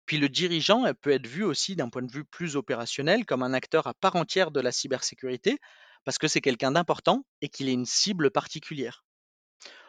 [0.05, 3.55] Puis le dirigeant peut être vu aussi d'un point de vue plus opérationnel comme un
[3.55, 5.57] acteur à part entière de la cybersécurité,
[6.05, 9.02] parce que c'est quelqu'un d'important et qu'il est une cible particulière.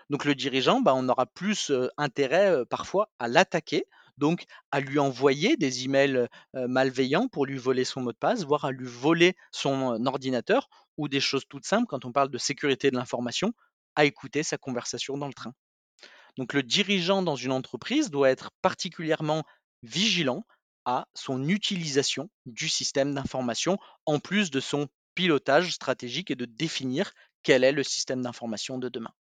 [0.09, 3.83] Donc le dirigeant, bah, on aura plus intérêt parfois à l'attaquer,
[4.17, 8.65] donc à lui envoyer des emails malveillants pour lui voler son mot de passe, voire
[8.65, 12.89] à lui voler son ordinateur, ou des choses toutes simples quand on parle de sécurité
[12.91, 13.53] de l'information,
[13.95, 15.53] à écouter sa conversation dans le train.
[16.37, 19.43] Donc le dirigeant dans une entreprise doit être particulièrement
[19.83, 20.45] vigilant
[20.85, 27.11] à son utilisation du système d'information, en plus de son pilotage stratégique et de définir
[27.43, 29.13] quel est le système d'information de demain.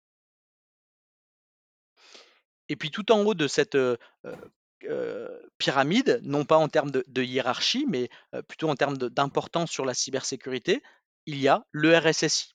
[2.68, 3.78] Et puis tout en haut de cette
[5.58, 8.08] pyramide, non pas en termes de, hiérarchie, mais
[8.48, 10.82] plutôt en termes d'importance sur la cybersécurité,
[11.26, 12.54] il y a le RSSI.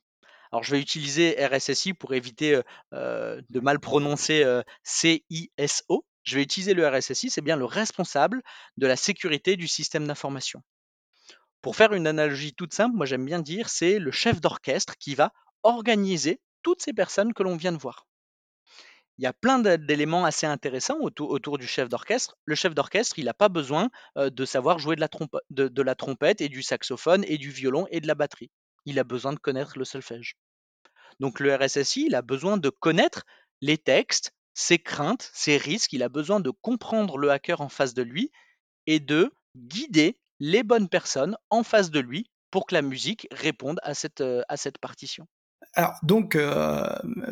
[0.51, 2.59] Alors je vais utiliser RSSI pour éviter
[2.91, 4.45] de mal prononcer
[4.83, 8.43] CISO, je vais utiliser le RSSI, c'est bien le responsable
[8.77, 10.61] de la sécurité du système d'information.
[11.61, 15.15] Pour faire une analogie toute simple, moi j'aime bien dire c'est le chef d'orchestre qui
[15.15, 15.31] va
[15.63, 18.07] organiser toutes ces personnes que l'on vient de voir.
[19.21, 22.37] Il y a plein d'éléments assez intéressants autour, du chef d'orchestre.
[22.45, 26.63] Le chef d'orchestre, il n'a pas besoin de savoir jouer de la, trompette et du
[26.63, 28.49] saxophone et du violon et de la batterie.
[28.85, 30.37] Il a besoin de connaître le solfège.
[31.19, 33.27] Donc le RSSI, il a besoin de connaître
[33.61, 37.93] les textes, ses craintes, ses risques, il a besoin de comprendre le hacker en face
[37.93, 38.31] de lui
[38.87, 43.79] et de guider les bonnes personnes en face de lui pour que la musique réponde
[43.83, 44.23] à cette,
[44.81, 45.27] partition.
[45.75, 46.35] Alors donc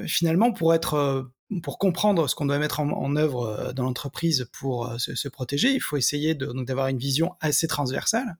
[0.06, 1.32] finalement pour être
[1.64, 5.98] pour comprendre ce qu'on doit mettre en, œuvre dans l'entreprise pour se, protéger, il faut
[5.98, 8.38] essayer d'avoir une vision assez transversale.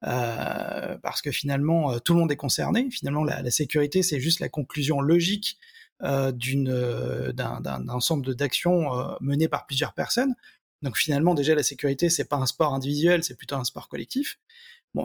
[0.00, 2.88] parce que finalement tout le monde est concerné.
[2.90, 5.58] Finalement la sécurité c'est juste la conclusion logique
[6.02, 6.30] euh,
[6.68, 10.34] euh, d'un ensemble d'actions euh, menées par plusieurs personnes.
[10.82, 14.38] Donc finalement déjà la sécurité c'est pas un sport individuel, c'est plutôt un sport collectif.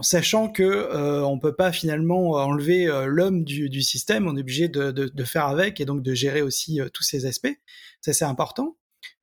[0.02, 5.24] Sachant que euh, on peut pas finalement enlever l'homme du, système, on est obligé de,
[5.26, 7.60] faire avec et donc de gérer aussi tous ces aspects.
[8.02, 8.78] Ça c'est important.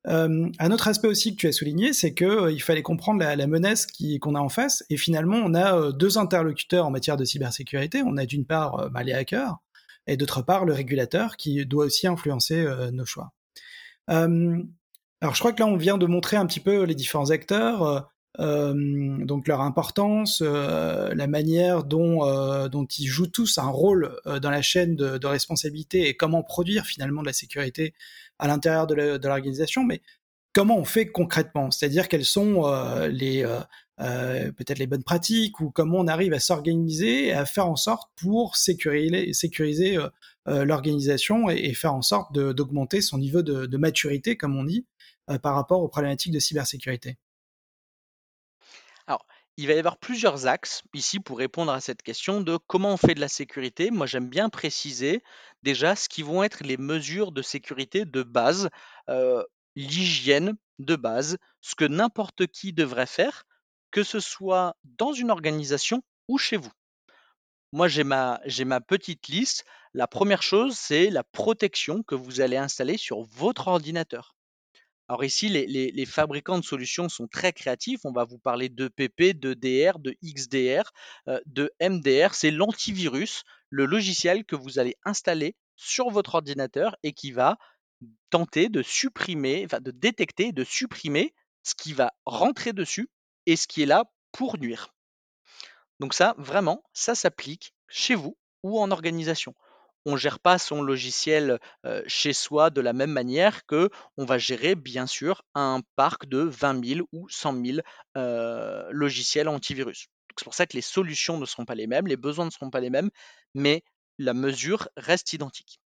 [0.07, 3.47] Euh, un autre aspect aussi que tu as souligné, c'est que il fallait comprendre la,
[3.47, 3.87] menace
[4.21, 4.85] qu'on a en face.
[4.91, 8.03] Et finalement, on a deux interlocuteurs en matière de cybersécurité.
[8.05, 9.03] On a d'une part bah,
[10.09, 13.33] et d'autre part le régulateur qui doit aussi influencer euh, nos choix.
[14.11, 14.61] Euh,
[15.21, 17.83] alors je crois que là on vient de montrer un petit peu les différents acteurs,
[17.83, 18.01] euh,
[18.39, 24.95] donc leur importance, la manière dont, dont ils jouent tous un rôle dans la chaîne
[24.97, 27.95] de, responsabilité et comment produire finalement de la sécurité
[28.39, 30.03] à l'intérieur de l'organisation, mais
[30.53, 31.71] comment on fait concrètement?
[31.71, 32.65] C'est-à-dire quels sont
[33.11, 33.45] les
[34.01, 37.75] euh, peut-être les bonnes pratiques ou comment on arrive à s'organiser et à faire en
[37.75, 40.09] sorte pour sécuriser, sécuriser euh,
[40.47, 44.87] euh, l'organisation et, faire en sorte d'augmenter son niveau de, maturité, comme on dit,
[45.43, 47.19] par rapport aux problématiques de cybersécurité?
[49.61, 52.97] Il va y avoir plusieurs axes ici pour répondre à cette question de comment on
[52.97, 53.91] fait de la sécurité.
[53.91, 55.21] Moi, j'aime bien préciser
[55.65, 58.71] déjà ce qui vont être les mesures de sécurité de base,
[59.75, 63.47] l'hygiène de base, ce que n'importe qui devrait faire
[63.91, 66.71] que ce soit dans une organisation ou chez vous.
[67.73, 68.39] Moi, j'ai ma
[68.87, 69.65] petite liste.
[69.93, 74.37] La première chose, c'est la protection que vous allez installer sur votre ordinateur.
[75.09, 78.01] Alors ici, les, fabricants de solutions sont très créatifs.
[78.05, 80.93] On va vous parler de PP, de DR, de XDR,
[81.29, 82.35] euh, de MDR.
[82.35, 87.57] C'est l'antivirus, le logiciel que vous allez installer sur votre ordinateur et qui va
[88.29, 93.09] tenter de supprimer, de détecter, de supprimer ce qui va rentrer dessus
[93.47, 94.95] et ce qui est là pour nuire.
[96.01, 99.55] Donc ça, vraiment, ça s'applique chez vous ou en organisation.
[100.07, 101.59] On ne gère pas son logiciel
[102.07, 106.39] chez soi de la même manière que on va gérer bien sûr un parc de
[106.39, 107.79] 20 000 ou 100 000
[108.91, 110.07] logiciels antivirus.
[110.39, 112.71] C'est pour ça que les solutions ne seront pas les mêmes, les besoins ne seront
[112.71, 113.11] pas les mêmes,
[113.55, 113.83] mais
[114.19, 115.81] la mesure reste identique.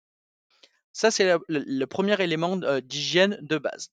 [0.93, 3.91] Ça, c'est le, premier élément d'hygiène de base.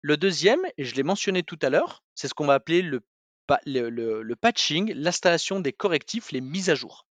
[0.00, 3.00] Le deuxième, et je l'ai mentionné tout à l'heure, c'est ce qu'on va appeler le,
[4.40, 7.06] patching, l'installation des correctifs, les mises à jour.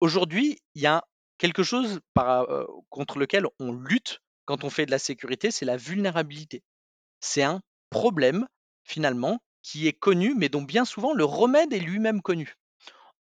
[0.00, 1.04] Aujourd'hui, il y a
[1.42, 1.98] quelque chose
[2.88, 6.62] contre lequel on lutte quand on fait de la sécurité, c'est la vulnérabilité.
[7.18, 8.46] C'est un problème,
[8.84, 12.54] finalement, qui est connu, mais dont bien souvent le remède est lui-même connu.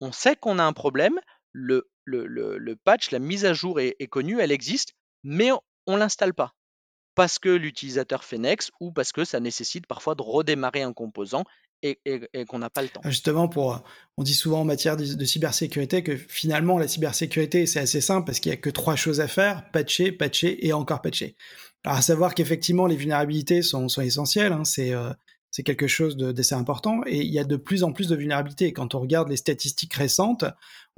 [0.01, 1.19] On sait qu'on a un problème,
[1.51, 5.51] le, le, patch, la mise à jour est, connue, elle existe, mais
[5.85, 6.55] on ne l'installe pas
[7.17, 11.45] parce que l'utilisateur fait next ou parce que ça nécessite parfois de redémarrer un composant
[11.81, 11.99] et,
[12.47, 13.01] qu'on n'a pas le temps.
[13.05, 13.49] Justement,
[14.17, 18.39] on dit souvent en matière de, cybersécurité que finalement la cybersécurité c'est assez simple parce
[18.39, 21.35] qu'il n'y a que trois choses à faire patcher, patcher et encore patcher.
[21.83, 25.09] Alors à savoir qu'effectivement les vulnérabilités sont, essentielles, hein, c'est euh,
[25.49, 28.73] c'est quelque chose d'assez important et il y a de plus en plus de vulnérabilités.
[28.73, 30.45] Quand on regarde les statistiques récentes,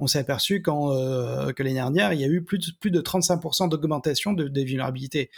[0.00, 3.00] on s'est aperçu euh, que l'année dernière il y a eu plus de, plus de
[3.00, 5.30] 35% d'augmentation de, des vulnérabilités.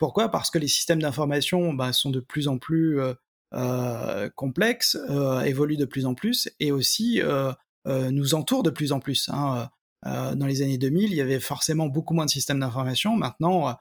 [0.00, 0.30] Pourquoi?
[0.30, 3.12] Parce que les systèmes d'information bah, sont de plus en plus euh,
[3.52, 7.20] euh, complexes, euh, évoluent de plus en plus et aussi
[7.86, 9.28] nous entourent de plus en plus.
[9.28, 9.68] Hein.
[10.02, 13.14] dans les années 2000, il y avait forcément beaucoup moins de systèmes d'information.
[13.14, 13.76] Maintenant,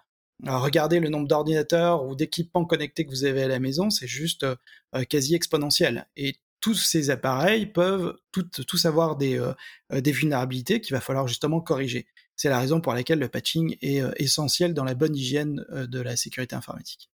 [0.46, 4.46] regardez le nombre d'ordinateurs ou d'équipements connectés que vous avez à la maison, c'est juste
[5.10, 6.06] quasi exponentiel.
[6.18, 9.42] Et tous ces appareils peuvent tous avoir des,
[9.92, 12.08] des vulnérabilités qu'il va falloir justement corriger.
[12.40, 15.88] C'est la raison pour laquelle le patching est euh, essentiel dans la bonne hygiène euh,
[15.88, 17.10] de la sécurité informatique.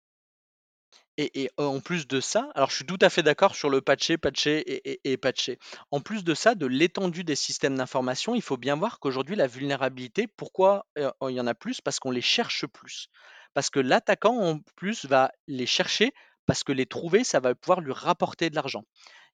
[1.18, 4.18] Et, en plus de ça, alors je suis tout à fait d'accord sur le patcher,
[4.18, 5.60] patcher et, patcher.
[5.92, 9.46] En plus de ça, de l'étendue des systèmes d'information, il faut bien voir qu'aujourd'hui, la
[9.46, 11.82] vulnérabilité, pourquoi euh, il y en a plus?
[11.82, 13.10] Parce qu'on les cherche plus.
[13.54, 16.14] Parce que l'attaquant, en plus, va les chercher
[16.48, 18.86] parce que les trouver, ça va pouvoir lui rapporter de l'argent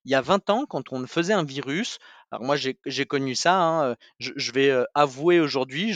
[0.04, 1.98] il y a 20 ans, quand on faisait un virus,
[2.30, 5.92] alors moi j'ai connu ça, hein, je, vais avouer aujourd'hui,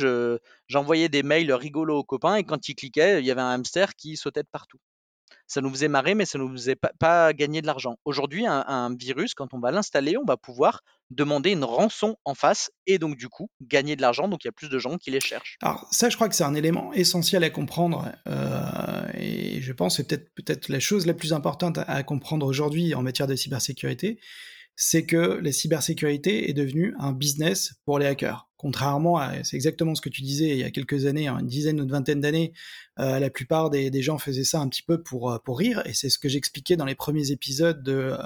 [0.68, 3.94] j'envoyais des mails rigolos aux copains et quand ils cliquaient, il y avait un hamster
[3.94, 4.78] qui sautait de partout
[5.52, 7.96] ça nous faisait marrer, mais ça ne nous faisait pas, gagner de l'argent.
[8.06, 12.70] Aujourd'hui, un, virus, quand on va l'installer, on va pouvoir demander une rançon en face
[12.86, 14.28] et donc du coup gagner de l'argent.
[14.28, 15.58] Donc il y a plus de gens qui les cherchent.
[15.60, 19.98] Alors ça, je crois que c'est un élément essentiel à comprendre euh, et je pense
[19.98, 23.36] que c'est peut-être peut-être la chose la plus importante à comprendre aujourd'hui en matière de
[23.36, 24.18] cybersécurité
[24.76, 28.48] c'est que la cybersécurité est devenue un business pour les hackers.
[28.56, 31.46] Contrairement à, c'est exactement ce que tu disais il y a quelques années, hein, une
[31.46, 32.52] dizaine ou une vingtaine d'années,
[33.00, 35.94] euh, la plupart des, gens faisaient ça un petit peu pour, euh, pour rire, et
[35.94, 38.16] c'est ce que j'expliquais dans les premiers épisodes de euh,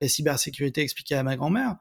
[0.00, 1.76] la cybersécurité expliquée à ma grand-mère.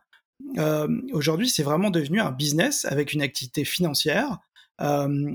[1.13, 4.39] aujourd'hui, c'est vraiment devenu un business avec une activité financière.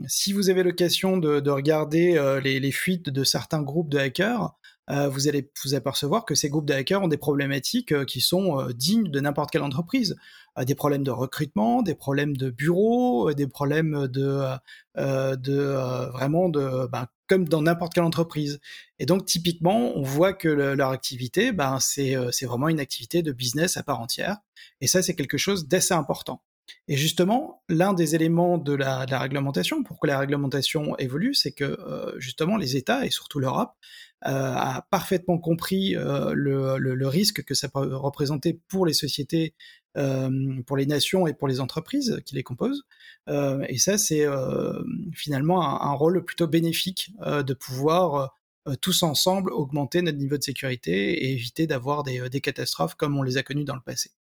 [0.09, 4.55] si vous avez l'occasion de, regarder les, les, fuites de certains groupes de hackers,
[4.91, 8.21] euh, vous allez vous apercevoir que ces groupes de hackers ont des problématiques euh, qui
[8.21, 10.17] sont euh, dignes de n'importe quelle entreprise.
[10.65, 14.43] des problèmes de recrutement, des problèmes de bureau, des problèmes de,
[14.97, 18.59] de vraiment de, ben, comme dans n'importe quelle entreprise.
[18.99, 22.15] Et donc typiquement, on voit que leur activité, ben, c'est
[22.47, 24.39] vraiment une activité de business à part entière.
[24.81, 26.41] Et ça, c'est quelque chose d'assez important.
[26.89, 31.79] Et justement, l'un des éléments de la, réglementation, pour que la réglementation évolue, c'est que
[32.19, 33.73] justement les États et surtout l'Europe
[34.25, 39.55] euh, a parfaitement compris euh, le, risque que ça peut représenter pour les sociétés,
[39.99, 42.85] euh, pour les nations et pour les entreprises qui les composent.
[43.29, 44.27] et ça, c'est
[45.13, 48.35] finalement un, rôle plutôt bénéfique de pouvoir
[48.81, 53.37] tous ensemble augmenter notre niveau de sécurité et éviter d'avoir des, catastrophes comme on les
[53.37, 54.11] a connues dans le passé.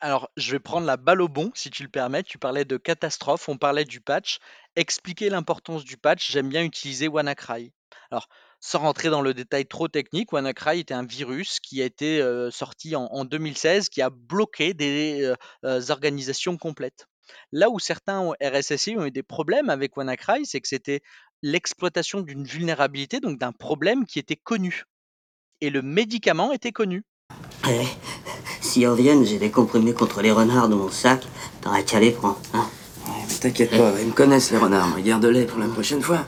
[0.00, 2.22] Alors, je vais prendre la balle au bon, si tu le permets.
[2.22, 4.38] Tu parlais de catastrophe, on parlait du patch.
[4.76, 7.72] Expliquer l'importance du patch, j'aime bien utiliser WannaCry.
[8.10, 8.28] Alors,
[8.60, 12.96] sans rentrer dans le détail trop technique, WannaCry était un virus qui a été sorti
[12.96, 15.32] en, 2016, qui a bloqué des
[15.88, 17.06] organisations complètes.
[17.52, 21.00] Là où certains RSSI ont eu des problèmes avec WannaCry, c'est que c'était
[21.42, 24.84] l'exploitation d'une vulnérabilité, donc d'un problème qui était connu.
[25.60, 27.02] Et le médicament était connu.
[28.76, 31.26] Eh, si reviennent, j'ai des comprimés contre les renards dans mon sac.
[31.62, 32.68] T'aurais qu'à les prendre, hein
[33.06, 34.94] mais t'inquiète pas, ils me connaissent les renards.
[34.94, 36.26] Regarde-les pour la prochaine fois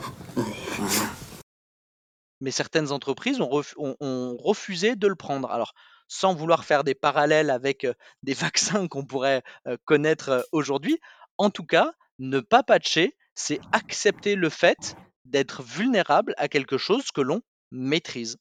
[2.41, 5.51] mais certaines entreprises ont, refusé de le prendre.
[5.51, 5.73] Alors,
[6.07, 7.85] sans vouloir faire des parallèles avec
[8.23, 9.43] des vaccins qu'on pourrait
[9.83, 10.97] connaître aujourd'hui,
[11.37, 17.11] en tout cas, ne pas patcher, c'est accepter le fait d'être vulnérable à quelque chose
[17.11, 18.37] que l'on maîtrise.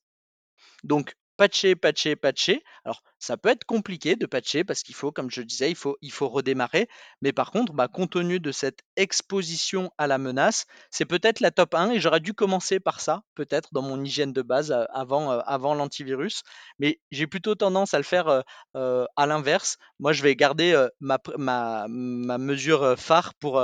[0.84, 2.62] Donc, patcher, patcher, patcher.
[2.84, 6.28] Alors, ça peut être compliqué de patcher parce qu'il faut, comme je disais, il faut,
[6.28, 6.88] redémarrer.
[7.22, 11.50] Mais par contre, bah, compte tenu de cette exposition à la menace, c'est peut-être la
[11.50, 14.84] top 1 et j'aurais dû commencer par ça, peut-être dans mon hygiène de base euh,
[14.92, 16.42] avant, euh, avant l'antivirus.
[16.78, 18.42] Mais j'ai plutôt tendance à le faire
[18.76, 19.78] euh, à l'inverse.
[20.00, 23.60] Moi, je vais garder ma, mesure phare pour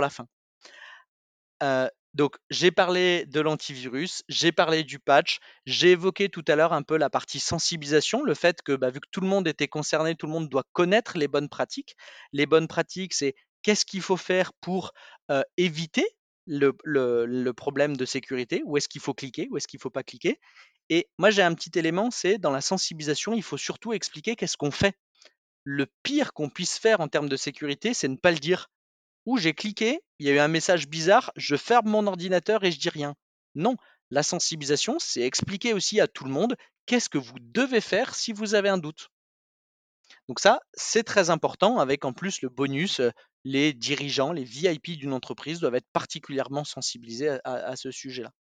[0.00, 0.26] la fin.
[2.14, 6.82] Donc, j'ai parlé de l'antivirus, j'ai parlé du patch, j'ai évoqué tout à l'heure un
[6.82, 10.14] peu la partie sensibilisation, le fait que bah, vu que tout le monde était concerné,
[10.14, 11.94] tout le monde doit connaître les bonnes pratiques.
[12.32, 14.92] Les bonnes pratiques, c'est qu'est-ce qu'il faut faire pour
[15.56, 16.06] éviter
[16.48, 20.02] le, problème de sécurité, où est-ce qu'il faut cliquer, où est-ce qu'il ne faut pas
[20.02, 20.40] cliquer?
[20.90, 24.56] Et moi, j'ai un petit élément, c'est dans la sensibilisation, il faut surtout expliquer qu'est-ce
[24.56, 24.96] qu'on fait.
[25.64, 28.70] Le pire qu'on puisse faire en termes de sécurité, c'est ne pas le dire.
[29.26, 32.72] Ou j'ai cliqué, il y a eu un message bizarre, je ferme mon ordinateur et
[32.72, 33.14] je dis rien.
[33.54, 33.76] Non,
[34.10, 36.56] la sensibilisation, c'est expliquer aussi à tout le monde
[36.86, 39.10] qu'est-ce que vous devez faire si vous avez un doute.
[40.28, 43.10] Donc ça, c'est très important, avec en plus le bonus, euh,
[43.44, 48.32] les dirigeants, les VIP d'une entreprise doivent être particulièrement sensibilisés à, ce sujet-là.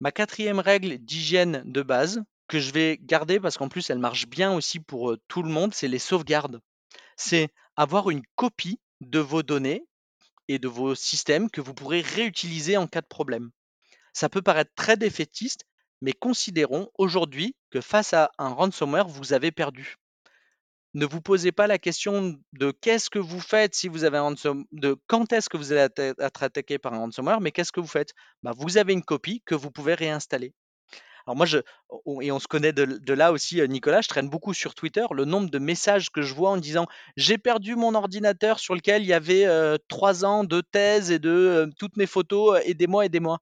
[0.00, 4.26] Ma quatrième règle d'hygiène de base, que je vais garder parce qu'en plus elle marche
[4.26, 6.60] bien aussi pour euh, tout le monde, c'est les sauvegardes.
[7.16, 9.84] C'est avoir une copie de vos données
[10.48, 13.50] et de vos systèmes que vous pourrez réutiliser en cas de problème.
[14.12, 15.64] Ça peut paraître très défaitiste,
[16.00, 19.96] mais considérons aujourd'hui que face à un ransomware, vous avez perdu.
[20.94, 24.22] Ne vous posez pas la question de qu'est-ce que vous faites si vous avez un
[24.22, 27.80] ransomware, de quand est-ce que vous allez être attaqué par un ransomware, mais qu'est-ce que
[27.80, 28.14] vous faites?
[28.42, 30.54] Bah, Vous avez une copie que vous pouvez réinstaller.
[31.26, 31.58] Alors moi, je,
[32.20, 35.24] et on se connaît de, là aussi, euh, Nicolas, je traîne beaucoup sur Twitter, le
[35.24, 39.08] nombre de messages que je vois en disant j'ai perdu mon ordinateur sur lequel il
[39.08, 43.38] y avait euh, trois ans de thèse et de euh, toutes mes photos, aidez-moi, aidez-moi.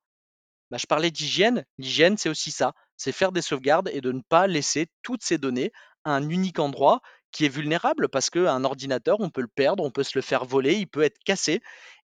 [0.70, 4.20] Bah, je parlais d'hygiène, l'hygiène c'est aussi ça, c'est faire des sauvegardes et de ne
[4.28, 5.72] pas laisser toutes ces données
[6.04, 7.00] à un unique endroit
[7.32, 10.44] qui est vulnérable parce qu'un ordinateur, on peut le perdre, on peut se le faire
[10.44, 11.60] voler, il peut être cassé.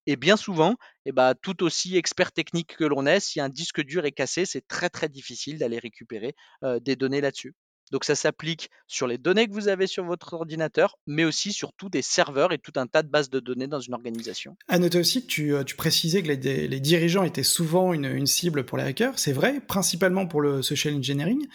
[0.09, 3.81] Et bien souvent, eh ben, tout aussi expert technique que l'on est, si un disque
[3.81, 6.35] dur est cassé, c'est très très difficile d'aller récupérer
[6.81, 7.55] des données là-dessus.
[7.93, 11.72] Donc ça s'applique sur les données que vous avez sur votre ordinateur, mais aussi sur
[11.72, 14.57] tous des serveurs et tout un tas de bases de données dans une organisation.
[14.68, 18.78] À noter aussi que tu, euh, précisais que les, dirigeants étaient souvent une, cible pour
[18.78, 19.18] les hackers.
[19.18, 21.47] C'est vrai, principalement pour le social engineering,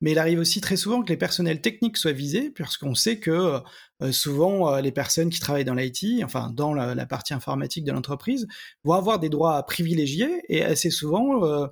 [0.00, 3.60] mais il arrive aussi très souvent que les personnels techniques soient visés, puisqu'on sait que
[4.02, 7.92] euh, souvent euh, les personnes qui travaillent dans l'IT, enfin dans la, partie informatique de
[7.92, 8.46] l'entreprise,
[8.84, 11.68] vont avoir des droits privilégiés et assez souvent,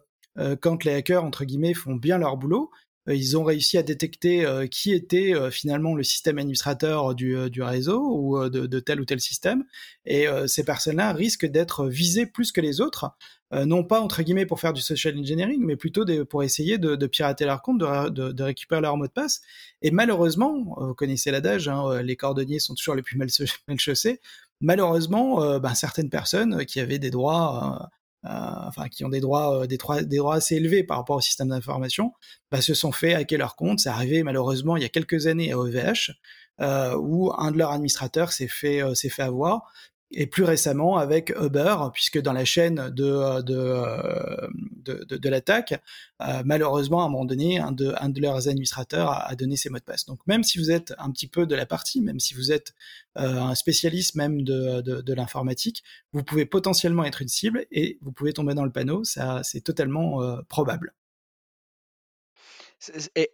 [0.60, 2.70] quand les hackers entre guillemets font bien leur boulot,
[3.07, 8.01] ils ont réussi à détecter euh, qui était euh, finalement le système administrateur du, réseau
[8.01, 9.64] ou de, tel ou tel système.
[10.05, 13.11] Et ces personnes-là risquent d'être visées plus que les autres,
[13.53, 17.44] non pas entre guillemets pour faire du social engineering, mais plutôt pour essayer de, pirater
[17.44, 19.40] leur compte, de, récupérer leur mot de passe.
[19.82, 23.28] Et malheureusement, vous connaissez l'adage, hein, les cordonniers sont toujours les plus mal,
[23.78, 24.20] chaussés.
[24.61, 27.86] Malheureusement, ben, certaines personnes qui avaient des droits euh,
[28.22, 31.20] enfin qui ont des droits, euh, des, droits, des droits assez élevés par rapport au
[31.20, 32.12] système d'information,
[32.50, 33.80] bah, se sont fait hacker leur compte.
[33.80, 36.12] C'est arrivé malheureusement il y a quelques années à OVH,
[36.60, 39.72] euh, où un de leurs administrateurs s'est fait, s'est fait avoir
[40.12, 45.80] et plus récemment avec Uber, puisque dans la chaîne de, de, de, de, l'attaque,
[46.20, 49.70] euh, malheureusement, à un moment donné, un de, un de leurs administrateurs a, donné ses
[49.70, 50.06] mots de passe.
[50.06, 52.74] Donc même si vous êtes un petit peu de la partie, même si vous êtes
[53.18, 58.12] euh, un spécialiste même de, de, l'informatique, vous pouvez potentiellement être une cible et vous
[58.12, 60.94] pouvez tomber dans le panneau, ça c'est totalement euh, probable.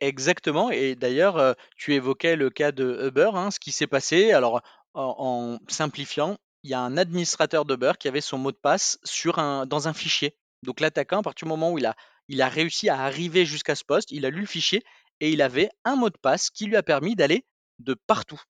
[0.01, 4.33] Exactement, et d'ailleurs, tu évoquais le cas de Uber, hein, ce qui s'est passé.
[4.33, 4.61] Alors,
[4.95, 6.37] en simplifiant,
[6.67, 9.87] il y a un administrateur d'Uber qui avait son mot de passe sur un, dans
[9.87, 10.37] un fichier.
[10.65, 11.95] Donc l'attaquant, à partir du moment où il a,
[12.27, 14.83] il a réussi à arriver jusqu'à ce poste, il a lu le fichier
[15.21, 17.47] et il avait un mot de passe qui lui a permis d'aller
[17.79, 18.41] de partout.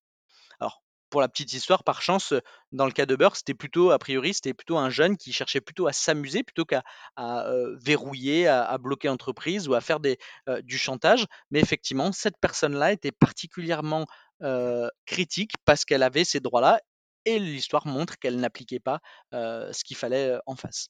[0.61, 2.33] Alors, pour la petite histoire, par chance,
[2.73, 5.87] dans le cas d'Uber, c'était plutôt, a priori, c'était plutôt un jeune qui cherchait plutôt
[5.87, 6.85] à s'amuser plutôt qu'à
[7.19, 10.17] euh, verrouiller, à, bloquer l'entreprise ou à faire des,
[10.49, 11.27] euh, du chantage.
[11.51, 14.07] Mais effectivement, cette personne-là était particulièrement
[14.43, 16.81] euh, critique parce qu'elle avait ces droits-là
[17.27, 19.01] et l'histoire montre qu'elle n'appliquait pas
[19.33, 20.89] ce qu'il fallait en face.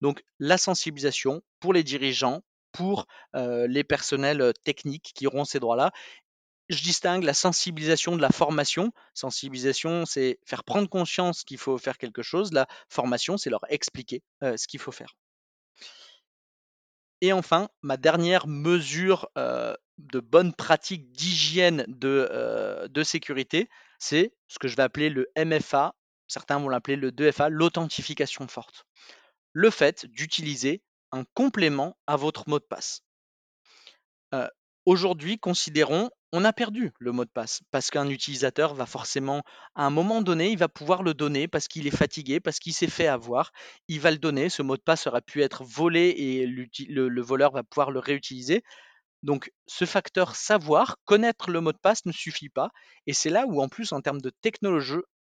[0.00, 5.90] Donc la sensibilisation pour les dirigeants, pour les personnels techniques qui auront ces droits-là.
[6.70, 8.92] Je distingue la sensibilisation de la formation.
[9.12, 12.52] Sensibilisation, c'est faire prendre conscience qu'il faut faire quelque chose.
[12.52, 15.14] La formation, c'est leur expliquer ce qu'il faut faire.
[17.20, 23.68] Et enfin, ma dernière mesure de bonne pratique d'hygiène de, de sécurité,
[24.04, 25.94] c'est ce que je vais appeler le MFA,
[26.28, 28.84] certains vont l'appeler le 2FA, l'authentification forte.
[29.54, 33.02] Le fait d'utiliser un complément à votre mot de passe.
[34.34, 34.46] Euh,
[34.84, 39.42] aujourd'hui, considérons, on a perdu le mot de passe parce qu'un utilisateur va forcément,
[39.74, 42.74] à un moment donné, il va pouvoir le donner parce qu'il est fatigué, parce qu'il
[42.74, 43.52] s'est fait avoir.
[43.88, 44.50] Il va le donner.
[44.50, 48.64] Ce mot de passe aurait pu être volé et le voleur va pouvoir le réutiliser.
[49.24, 52.70] Donc ce facteur savoir, connaître le mot de passe ne suffit pas.
[53.06, 54.30] Et c'est là où en plus en termes de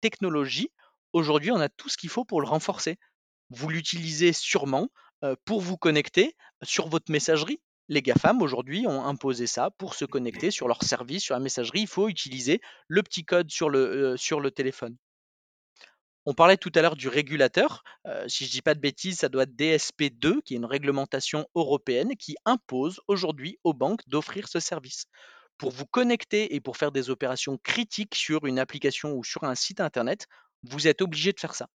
[0.01, 0.69] technologie,
[1.13, 2.99] aujourd'hui on a tout ce qu'il faut pour le renforcer.
[3.51, 4.89] Vous l'utilisez sûrement
[5.45, 7.61] pour vous connecter sur votre messagerie.
[7.89, 11.83] Les GAFAM aujourd'hui ont imposé ça pour se connecter sur leur service, sur la messagerie.
[11.83, 14.97] Il faut utiliser le petit code sur le, sur le téléphone.
[16.27, 17.85] On parlait tout à l'heure du régulateur.
[18.29, 21.47] si je ne dis pas de bêtises, ça doit être DSP2, qui est une réglementation
[21.55, 25.05] européenne qui impose aujourd'hui aux banques d'offrir ce service.
[25.59, 29.55] Pour vous connecter et pour faire des opérations critiques sur une application ou sur un
[29.55, 30.27] site internet,
[30.63, 31.69] vous êtes obligé de faire ça.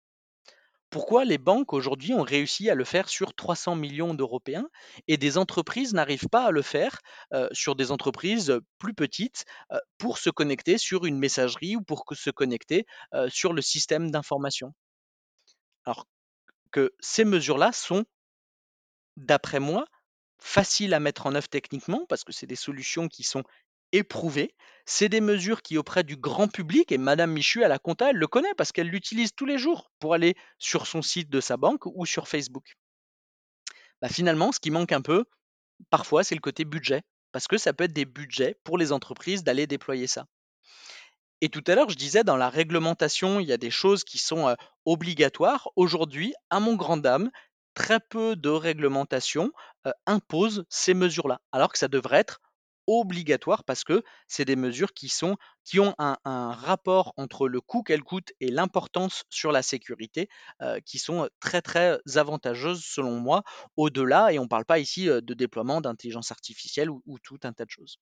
[0.89, 4.69] Pourquoi les banques aujourd'hui ont réussi à le faire sur 300 millions d'Européens
[5.07, 6.99] et des entreprises n'arrivent pas à le faire
[7.51, 9.45] sur des entreprises plus petites
[9.97, 12.85] pour se connecter sur une messagerie ou pour se connecter
[13.27, 14.73] sur le système d'information?
[15.85, 16.07] Alors
[16.71, 18.05] que ces mesures-là sont,
[19.17, 19.85] d'après moi,
[20.39, 23.43] faciles à mettre en œuvre techniquement parce que c'est des solutions qui sont
[23.91, 24.55] éprouvées.
[24.85, 28.15] C'est des mesures qui, auprès du grand public, et Madame Michu à la compta, elle
[28.15, 31.57] le connaît parce qu'elle l'utilise tous les jours pour aller sur son site de sa
[31.57, 32.77] banque ou sur Facebook.
[34.01, 35.25] Bah, finalement, ce qui manque un peu,
[35.89, 37.01] parfois, c'est le côté budget,
[37.33, 40.25] parce que ça peut être des budgets pour les entreprises d'aller déployer ça.
[41.41, 44.17] Et tout à l'heure, je disais, dans la réglementation, il y a des choses qui
[44.17, 45.69] sont obligatoires.
[45.75, 47.29] Aujourd'hui, à mon grand dame,
[47.73, 49.51] très peu de réglementation
[50.05, 52.39] imposent ces mesures-là, alors que ça devrait être
[52.87, 56.17] obligatoire parce que c'est des mesures qui, sont, qui ont un,
[56.51, 60.29] rapport entre le coût qu'elles coûtent et l'importance sur la sécurité
[60.85, 63.43] qui sont très très avantageuses selon moi
[63.75, 67.65] au-delà et on ne parle pas ici de déploiement d'intelligence artificielle ou, tout un tas
[67.65, 67.99] de choses.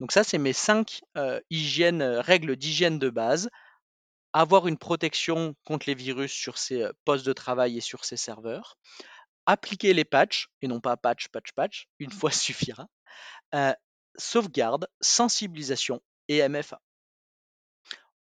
[0.00, 3.48] Donc ça c'est mes cinq règles d'hygiène de base.
[4.34, 8.78] Avoir une protection contre les virus sur ses postes de travail et sur ses serveurs
[9.46, 12.86] appliquer les patchs, et non pas patch, patch, patch, une fois suffira,
[14.16, 16.80] sauvegarde, sensibilisation et MFA.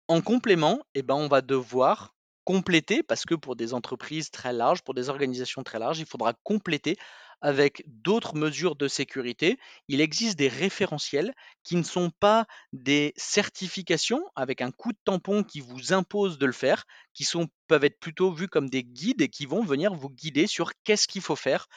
[0.07, 2.13] En complément, eh ben, on va devoir
[2.43, 6.33] compléter, parce que pour des entreprises très larges, pour des organisations très larges, il faudra
[6.43, 6.97] compléter
[7.41, 9.57] avec d'autres mesures de sécurité.
[9.89, 15.43] Il existe des référentiels qui ne sont pas des certifications avec un coup de tampon
[15.43, 17.27] qui vous impose de le faire, qui
[17.67, 21.07] peuvent être plutôt vus comme des guides et qui vont venir vous guider sur qu'est-ce
[21.07, 21.67] qu'il faut faire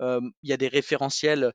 [0.00, 1.52] il y a des référentiels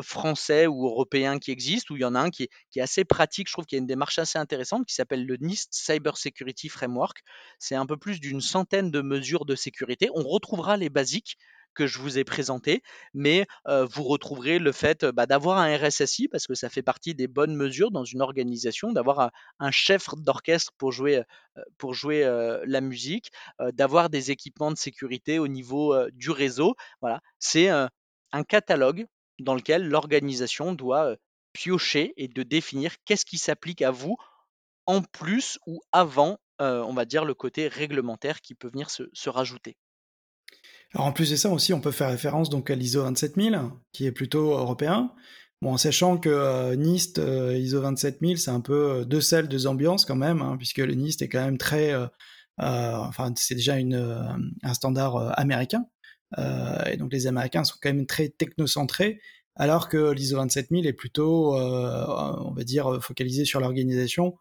[0.00, 3.48] français ou européens qui existent, ou il y en a un qui est, assez pratique.
[3.48, 6.68] Je trouve qu'il y a une démarche assez intéressante qui s'appelle le NIST Cyber Security
[6.68, 7.18] Framework.
[7.58, 10.08] C'est un peu plus d'une centaine de mesures de sécurité.
[10.14, 11.36] On retrouvera les basiques
[11.78, 12.82] que je vous ai présenté,
[13.14, 17.28] mais vous retrouverez le fait bah, d'avoir un RSSI, parce que ça fait partie des
[17.28, 21.22] bonnes mesures dans une organisation, d'avoir un, chef d'orchestre pour jouer,
[21.78, 22.24] pour jouer
[22.66, 23.30] la musique,
[23.72, 26.74] d'avoir des équipements de sécurité au niveau du réseau.
[27.00, 29.06] Voilà, c'est un catalogue
[29.38, 31.14] dans lequel l'organisation doit
[31.52, 34.16] piocher et de définir qu'est-ce qui s'applique à vous
[34.86, 39.76] en plus ou avant, on va dire, le côté réglementaire qui peut venir se rajouter.
[40.94, 43.60] Alors en plus de ça aussi, on peut faire référence donc à l'ISO 27000,
[43.92, 45.12] qui est plutôt européen.
[45.60, 49.48] Bon, en sachant que euh, NIST, euh, ISO 27000, c'est un peu euh, deux salles,
[49.48, 51.92] deux ambiances quand même, hein, puisque le NIST est quand même très,
[52.58, 55.86] enfin c'est déjà un standard américain,
[56.86, 59.20] et donc les Américains sont quand même très technocentrés,
[59.56, 64.38] alors que l'ISO 27000 est plutôt, on va dire, focalisé sur l'organisation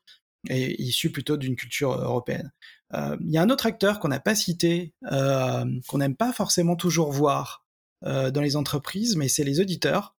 [0.49, 2.51] et issu plutôt d'une culture européenne.
[2.93, 6.31] Euh, il y a un autre acteur qu'on n'a pas cité, euh, qu'on n'aime pas
[6.31, 7.65] forcément toujours voir
[8.05, 10.15] euh, dans les entreprises, mais c'est les auditeurs.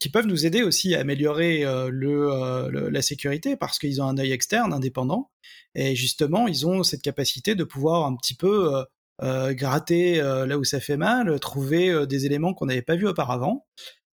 [0.00, 4.72] qui peuvent nous aider aussi à améliorer la sécurité parce qu'ils ont un œil externe
[4.72, 5.30] indépendant
[5.74, 8.86] et justement ils ont cette capacité de pouvoir un petit peu
[9.20, 13.66] gratter là où ça fait mal, trouver des éléments qu'on n'avait pas vus auparavant.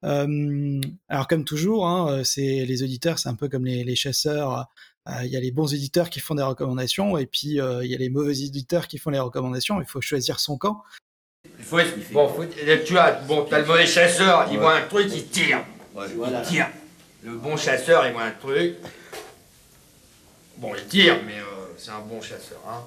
[0.03, 4.67] alors comme toujours, hein, c'est les auditeurs, c'est un peu comme les, chasseurs
[5.23, 7.95] il y a les bons éditeurs qui font des recommandations et puis euh, il y
[7.95, 9.79] a les mauvais éditeurs qui font les recommandations.
[9.79, 10.83] Il faut choisir son camp.
[11.59, 11.77] Il faut
[12.11, 12.31] bon,
[12.85, 15.63] tu as, bon, as le mauvais chasseur, il voit un truc, il tire.
[15.95, 16.69] Il tire.
[17.23, 18.77] Le bon chasseur, il voit un truc.
[20.57, 22.59] Bon, il tire, mais euh, c'est un bon chasseur.
[22.67, 22.83] Hein.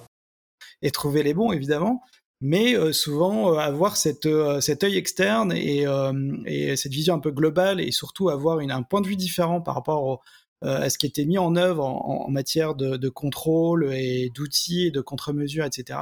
[0.82, 2.02] Et trouver les bons, évidemment.
[2.40, 4.28] Mais souvent, avoir cette,
[4.60, 5.86] cet œil externe et,
[6.46, 9.60] et, cette vision un peu globale et surtout avoir une, un point de vue différent
[9.60, 10.16] par rapport au, euh,
[10.62, 15.00] à ce qui était mis en œuvre en, matière de, contrôle et d'outils et de
[15.00, 15.98] contre-mesures, etc.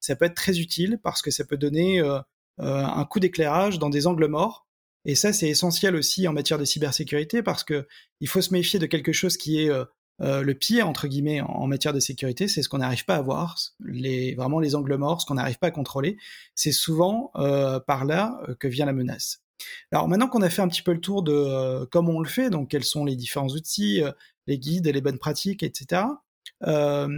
[0.00, 2.18] Ça peut être très utile parce que ça peut donner euh,
[2.60, 4.66] euh, un coup d'éclairage dans des angles morts.
[5.04, 7.86] Et ça, c'est essentiel aussi en matière de cybersécurité parce que
[8.20, 9.70] il faut se méfier de quelque chose qui est
[10.20, 13.56] le pire entre guillemets en, matière de sécurité, c'est ce qu'on n'arrive pas à voir,
[13.84, 16.16] les, vraiment les angles morts, ce qu'on n'arrive pas à contrôler.
[16.56, 17.30] C'est souvent
[17.86, 19.45] par là que vient la menace.
[19.92, 22.28] Alors maintenant qu'on a fait un petit peu le tour de euh, comment on le
[22.28, 24.12] fait, donc quels sont les différents outils, euh,
[24.46, 26.02] les guides les bonnes pratiques, etc.
[26.62, 27.08] Euh,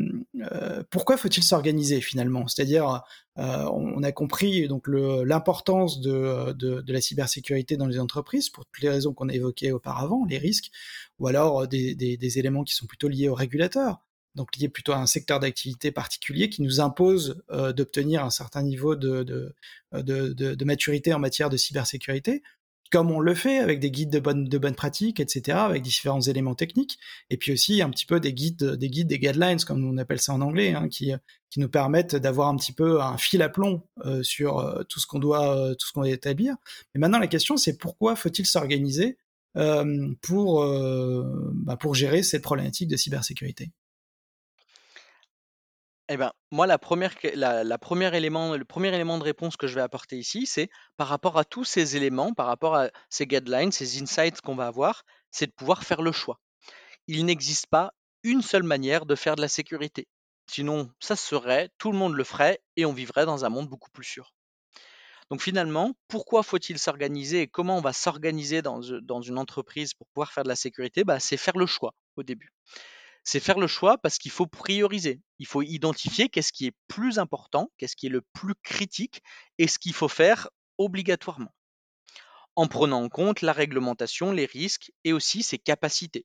[0.90, 2.48] pourquoi faut-il s'organiser finalement?
[2.48, 3.02] C'est-à-dire,
[3.36, 9.14] on, a compris donc l'importance de, la cybersécurité dans les entreprises pour toutes les raisons
[9.14, 10.70] qu'on a évoquées auparavant, les risques,
[11.18, 14.00] ou alors des, des, des, éléments qui sont plutôt liés aux régulateurs.
[14.34, 17.42] Donc lié plutôt à un secteur d'activité particulier qui nous impose
[17.76, 19.22] d'obtenir un certain niveau de,
[19.92, 22.42] de, maturité en matière de cybersécurité
[22.90, 26.20] comme on le fait avec des guides de bonnes de bonnes pratiques, etc., avec différents
[26.20, 26.98] éléments techniques,
[27.30, 30.20] et puis aussi un petit peu des guides, des guides, des guidelines, comme on appelle
[30.20, 31.12] ça en anglais, hein, qui
[31.56, 35.06] nous permettent d'avoir un petit peu un fil à plomb euh, sur euh, tout ce
[35.06, 36.56] qu'on doit euh, tout ce qu'on doit établir.
[36.94, 39.18] Mais maintenant la question c'est pourquoi faut-il s'organiser
[39.54, 39.84] bah,
[41.80, 43.70] pour gérer cette problématique de cybersécurité?
[46.08, 51.08] Eh ben, moi, le premier élément de réponse que je vais apporter ici, c'est par
[51.08, 55.04] rapport à tous ces éléments, par rapport à ces guidelines, ces insights qu'on va avoir,
[55.30, 56.40] c'est de pouvoir faire le choix.
[57.06, 57.92] Il n'existe pas
[58.22, 60.08] une seule manière de faire de la sécurité.
[60.50, 63.90] Sinon, ça serait, tout le monde le ferait et on vivrait dans un monde beaucoup
[63.90, 64.32] plus sûr.
[65.30, 70.06] Donc finalement, pourquoi faut-il s'organiser et comment on va s'organiser dans, dans, une entreprise pour
[70.08, 71.04] pouvoir faire de la sécurité?
[71.04, 72.50] Bah, C'est faire le choix au début
[73.30, 75.20] c'est faire le choix parce qu'il faut prioriser.
[75.38, 79.22] Il faut identifier qu'est-ce qui est plus important, qu'est-ce qui est le plus critique
[79.58, 80.48] et ce qu'il faut faire
[80.78, 81.54] obligatoirement.
[82.56, 86.24] En prenant en compte la réglementation, les risques et aussi ses capacités.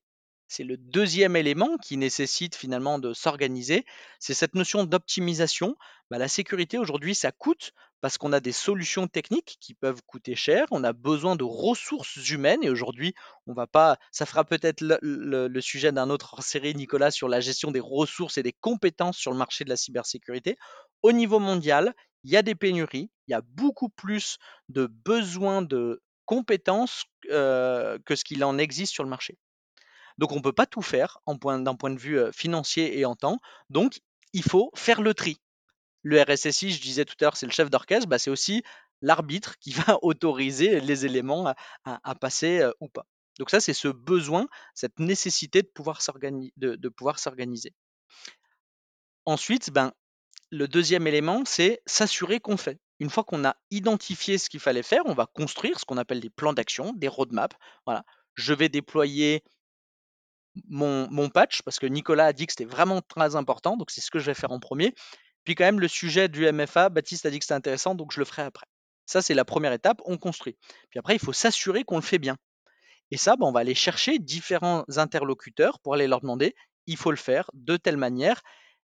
[0.56, 3.86] C'est le deuxième élément qui nécessite finalement de s'organiser,
[4.20, 5.76] c'est cette notion d'optimisation.
[6.12, 10.36] Bah, la sécurité aujourd'hui, ça coûte parce qu'on a des solutions techniques qui peuvent coûter
[10.36, 13.16] cher, on a besoin de ressources humaines et aujourd'hui,
[13.48, 17.72] on va pas, ça fera peut-être le, sujet d'un autre série, Nicolas, sur la gestion
[17.72, 20.60] des ressources et des compétences sur le marché de la cybersécurité.
[21.02, 24.38] Au niveau mondial, il y a des pénuries, il y a beaucoup plus
[24.70, 29.40] de besoins de compétences euh, que ce qu'il en existe sur le marché.
[30.18, 33.40] Donc on ne peut pas tout faire d'un point de vue financier et en temps.
[33.70, 34.02] Donc
[34.34, 35.40] il faut faire le tri
[36.04, 38.62] le RSSI, je disais tout à l'heure, c'est le chef d'orchestre, bah, c'est aussi
[39.02, 41.54] l'arbitre qui va autoriser les éléments
[41.86, 43.08] à, passer ou pas.
[43.40, 47.74] Donc ça, c'est ce besoin, cette nécessité de pouvoir s'organiser.
[49.26, 49.92] Ensuite, ben,
[50.52, 52.80] le deuxième élément, c'est s'assurer qu'on fait.
[53.00, 56.20] Une fois qu'on a identifié ce qu'il fallait faire, on va construire ce qu'on appelle
[56.20, 57.56] des plans d'action, des roadmaps.
[57.86, 58.06] Voilà.
[58.36, 59.44] Je vais déployer
[60.70, 64.12] mon, patch, parce que Nicolas a dit que c'était vraiment très important, donc c'est ce
[64.12, 64.94] que je vais faire en premier.
[65.44, 68.20] Puis quand même, le sujet du MFA, Baptiste a dit que c'était intéressant, donc je
[68.20, 68.66] le ferai après.
[69.06, 70.56] Ça, c'est la première étape, on construit.
[70.90, 72.38] Puis après, il faut s'assurer qu'on le fait bien.
[73.12, 76.56] Et ça, ben, on va aller chercher différents interlocuteurs pour aller leur demander,
[76.88, 78.42] il faut le faire de telle manière,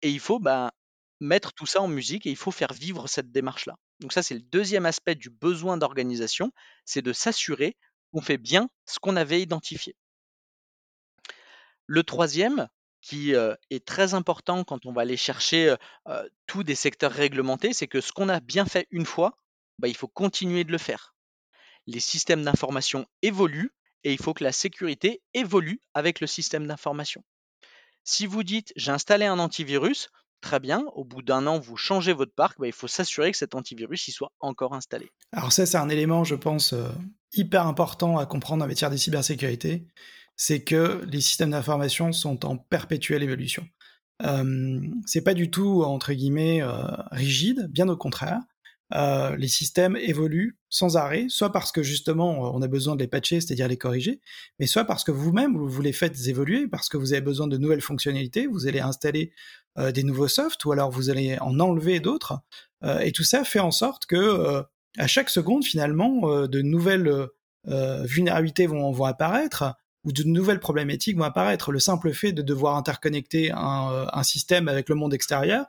[0.03, 0.71] et il faut ben,
[1.21, 3.75] mettre tout ça en musique, et il faut faire vivre cette démarche-là.
[4.01, 6.53] Donc ça, c'est le deuxième aspect du besoin d'organisation,
[6.85, 7.77] c'est de s'assurer
[8.13, 9.97] qu'on fait bien ce qu'on avait identifié.
[11.87, 12.69] Le troisième,
[13.01, 15.75] qui est très important quand on va aller chercher
[16.47, 19.39] tous des secteurs réglementés, c'est que ce qu'on a bien fait une fois,
[19.79, 21.15] bah, il faut continuer de le faire.
[21.87, 23.71] Les systèmes d'information évoluent
[24.03, 27.23] et il faut que la sécurité évolue avec le système d'information.
[28.03, 30.09] Si vous dites j'ai installé un antivirus,
[30.41, 33.39] très bien, au bout d'un an vous changez votre parc, bah, il faut s'assurer que
[33.39, 35.11] cet antivirus y soit encore installé.
[35.33, 36.75] Alors ça c'est un élément je pense
[37.35, 39.87] hyper important à comprendre en matière de cybersécurité
[40.37, 43.67] c'est que les systèmes d'information sont en perpétuelle évolution.
[44.23, 48.41] Euh, c'est pas du tout entre guillemets euh, rigide, bien au contraire.
[48.95, 53.09] Euh, les systèmes évoluent sans arrêt, soit parce que justement on a besoin de les
[53.09, 54.21] patcher, c'est-à-dire les corriger,
[54.61, 57.57] mais soit parce que vous-même vous les faites évoluer, parce que vous avez besoin de
[57.57, 59.33] nouvelles fonctionnalités, vous allez installer
[59.77, 62.41] euh, des nouveaux softs ou alors vous allez en enlever d'autres,
[63.01, 64.63] et tout ça fait en sorte que
[64.99, 67.27] à chaque seconde finalement de nouvelles
[67.65, 69.75] vulnérabilités vont, vont apparaître,
[70.07, 71.73] ou de nouvelles problématiques vont apparaître.
[71.73, 75.67] Le simple fait de devoir interconnecter un, euh, un système avec le monde extérieur,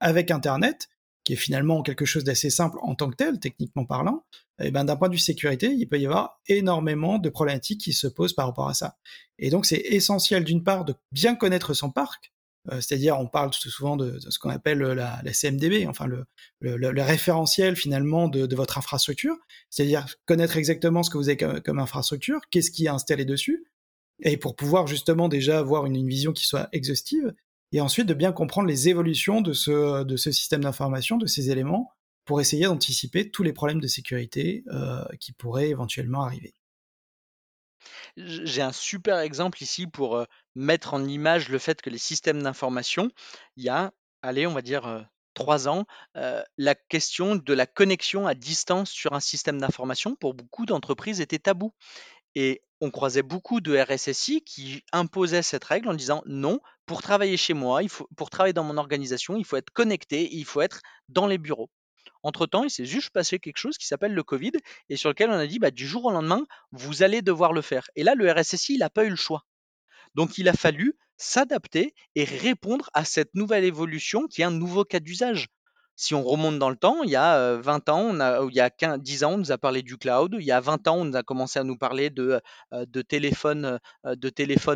[0.00, 0.88] avec Internet,
[1.24, 4.24] qui est finalement quelque chose d'assez simple en tant que tel, techniquement parlant,
[4.60, 7.80] et eh ben, d'un point de vue sécurité, il peut y avoir énormément de problématiques
[7.80, 8.96] qui se posent par rapport à ça.
[9.38, 12.32] Et donc, c'est essentiel d'une part de bien connaître son parc,
[12.70, 16.26] euh, c'est-à-dire on parle souvent de, ce qu'on appelle la, la, CMDB, enfin le,
[17.02, 19.34] référentiel finalement de, votre infrastructure,
[19.70, 23.64] c'est-à-dire connaître exactement ce que vous avez comme infrastructure, qu'est-ce qui est installé dessus,
[24.22, 27.34] et pour pouvoir justement déjà avoir une, vision qui soit exhaustive,
[27.72, 31.92] et ensuite de bien comprendre les évolutions de ce, système d'information, de ces éléments,
[32.24, 36.54] pour essayer d'anticiper tous les problèmes de sécurité euh, qui pourraient éventuellement arriver.
[38.16, 42.42] J'ai un super exemple ici pour euh, mettre en image le fait que les systèmes
[42.42, 43.10] d'information,
[43.56, 43.92] il y a,
[44.22, 45.00] allez, on va dire, euh,
[45.34, 50.66] trois ans, la question de la connexion à distance sur un système d'information, pour beaucoup
[50.66, 51.72] d'entreprises, était tabou.
[52.34, 57.36] Et on croisait beaucoup de RSSI qui imposaient cette règle en disant non, pour travailler
[57.36, 57.80] chez moi,
[58.16, 61.70] pour travailler dans mon organisation, il faut être connecté, il faut être dans les bureaux.
[62.22, 64.52] Entre-temps, il s'est juste passé quelque chose qui s'appelle le Covid
[64.88, 67.62] et sur lequel on a dit bah, du jour au lendemain, vous allez devoir le
[67.62, 67.88] faire.
[67.96, 69.44] Et là, le RSSI, n'a pas eu le choix.
[70.14, 74.84] Donc il a fallu s'adapter et répondre à cette nouvelle évolution qui est un nouveau
[74.84, 75.48] cas d'usage.
[76.02, 78.70] Si on remonte dans le temps, il y a 20 ans, on il y a
[78.70, 80.34] 15, 10 ans, on nous a parlé du cloud.
[80.40, 82.40] Il y a 20 ans, on nous a commencé à nous parler de,
[83.06, 83.78] téléphone,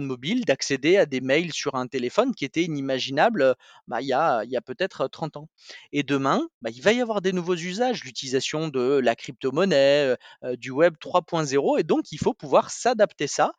[0.01, 3.55] mobile, d'accéder à des mails sur un téléphone qui était inimaginable
[3.89, 5.49] bah, il y a, peut-être 30 ans.
[5.93, 10.17] Et demain, bah, il va y avoir des nouveaux usages, l'utilisation de la crypto-monnaie,
[10.59, 11.81] du web 3.0.
[11.81, 13.53] Et donc, il faut pouvoir s'adapter ça,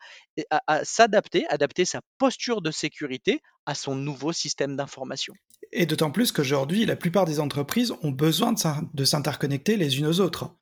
[0.51, 5.33] à s'adapter, adapter sa posture de sécurité à son nouveau système d'information.
[5.71, 8.53] Et d'autant plus qu'aujourd'hui, la plupart des entreprises ont besoin
[8.93, 10.55] de s'interconnecter les unes aux autres.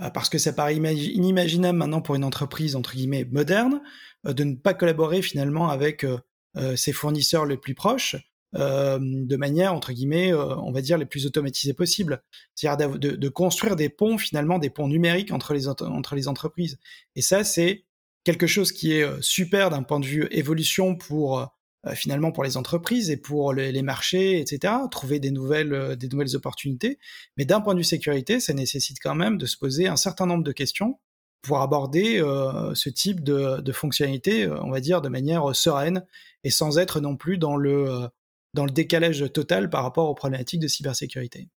[0.00, 3.80] Euh, parce que ça paraît inimaginable maintenant pour une entreprise, entre guillemets, moderne,
[4.26, 8.16] euh, de ne pas collaborer finalement avec euh, ses fournisseurs les plus proches,
[8.52, 12.24] de manière, entre guillemets, on va dire, les plus automatisées possibles.
[12.56, 16.80] C'est-à-dire de, construire des ponts, finalement, des ponts numériques entre les, entre les entreprises.
[17.14, 17.84] Et ça, c'est
[18.24, 21.48] quelque chose qui est super d'un point de vue évolution pour
[21.94, 24.74] finalement pour les entreprises et pour les, marchés, etc.
[24.90, 26.98] Trouver des nouvelles, euh, des nouvelles opportunités.
[27.36, 30.26] Mais d'un point de vue sécurité, ça nécessite quand même de se poser un certain
[30.26, 30.98] nombre de questions
[31.42, 36.04] pour aborder euh, ce type de, de fonctionnalité, on va dire, de manière sereine
[36.44, 38.08] et sans être non plus dans le,
[38.52, 41.48] dans le décalage total par rapport aux problématiques de cybersécurité.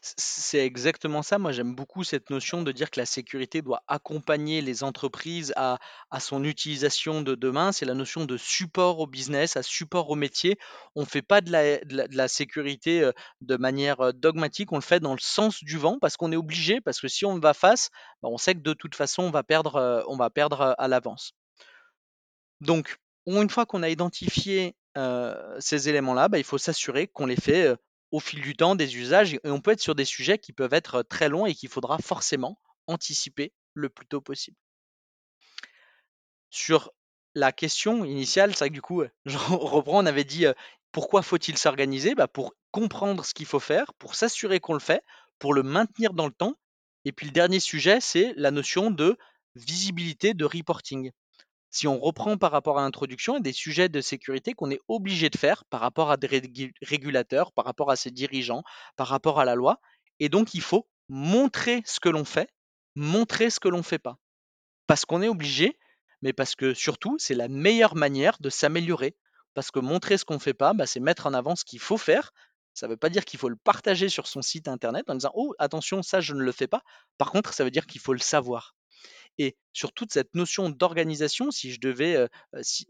[0.00, 1.38] C'est exactement ça.
[1.38, 5.78] Moi, j'aime beaucoup cette notion de dire que la sécurité doit accompagner les entreprises à,
[6.20, 7.72] son utilisation de demain.
[7.72, 10.58] C'est la notion de support au business, à support au métier.
[10.94, 15.00] On ne fait pas de la, sécurité euh, de manière euh, dogmatique, on le fait
[15.00, 17.90] dans le sens du vent parce qu'on est obligé, parce que si on va face,
[18.22, 20.88] bah, on sait que de toute façon, on va perdre, euh, on va perdre à
[20.88, 21.32] l'avance.
[22.60, 24.74] Donc, une fois qu'on a identifié
[25.60, 27.76] ces éléments-là, bah, il faut s'assurer qu'on les fait
[28.10, 30.72] au fil du temps des usages et on peut être sur des sujets qui peuvent
[30.72, 34.56] être très longs et qu'il faudra forcément anticiper le plus tôt possible.
[36.50, 36.90] Sur
[37.34, 40.46] la question initiale, c'est que du coup, je reprends, on avait dit
[40.92, 42.14] pourquoi faut-il s'organiser?
[42.14, 45.02] Bah, Pour comprendre ce qu'il faut faire, pour s'assurer qu'on le fait,
[45.38, 46.54] pour le maintenir dans le temps.
[47.04, 49.16] Et puis le dernier sujet, c'est la notion de
[49.54, 51.12] visibilité de reporting
[51.70, 54.70] si on reprend par rapport à l'introduction, il y a des sujets de sécurité qu'on
[54.70, 58.62] est obligé de faire par rapport à des régulateurs, par rapport à ses dirigeants,
[58.96, 59.80] par rapport à la loi.
[60.18, 62.50] Et donc, il faut montrer ce que l'on fait,
[62.94, 64.18] montrer ce que l'on ne fait pas.
[64.86, 65.78] Parce qu'on est obligé,
[66.22, 69.16] mais parce que surtout, c'est la meilleure manière de s'améliorer.
[69.54, 71.80] Parce que montrer ce qu'on ne fait pas, bah, c'est mettre en avant ce qu'il
[71.80, 72.32] faut faire.
[72.74, 75.32] Ça ne veut pas dire qu'il faut le partager sur son site internet en disant
[75.34, 76.82] Oh, attention, ça, je ne le fais pas.
[77.18, 78.74] Par contre, ça veut dire qu'il faut le savoir.
[79.38, 82.28] Et sur toute cette notion d'organisation, si je devais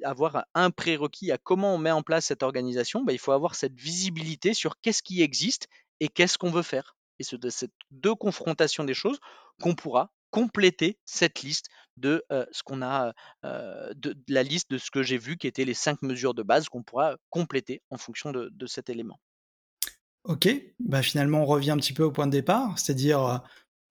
[0.02, 3.54] avoir un prérequis à comment on met en place cette organisation, bah, il faut avoir
[3.54, 5.68] cette visibilité sur qu'est-ce qui existe
[6.00, 6.96] et qu'est-ce qu'on veut faire.
[7.18, 9.18] Et c'est de ces deux confrontations des choses
[9.60, 15.02] qu'on pourra compléter cette liste de ce qu'on a, de, la liste de ce que
[15.02, 18.66] j'ai vu qui étaient les cinq mesures de base qu'on pourra compléter en fonction de,
[18.66, 19.18] cet élément.
[20.24, 23.42] Ok, bah finalement on revient un petit peu au point de départ, c'est-à-dire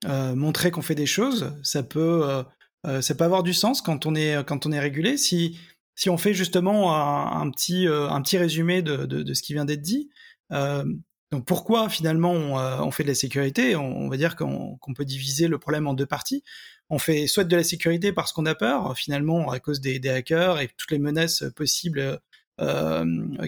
[0.06, 2.44] euh, montrer qu'on fait des choses, ça peut, euh,
[2.86, 5.18] euh, ça avoir du sens quand on est, quand on est régulé.
[5.18, 5.60] Si,
[5.96, 9.82] si on fait justement un, petit, un petit résumé de, de, ce qui vient d'être
[9.82, 10.10] dit,
[11.32, 13.76] donc pourquoi finalement on, fait de la sécurité?
[13.76, 16.44] On, va dire qu'on peut diviser le problème en deux parties.
[16.90, 20.10] On fait soit de la sécurité parce qu'on a peur, finalement à cause des, des,
[20.10, 22.18] hackers et toutes les menaces possibles euh,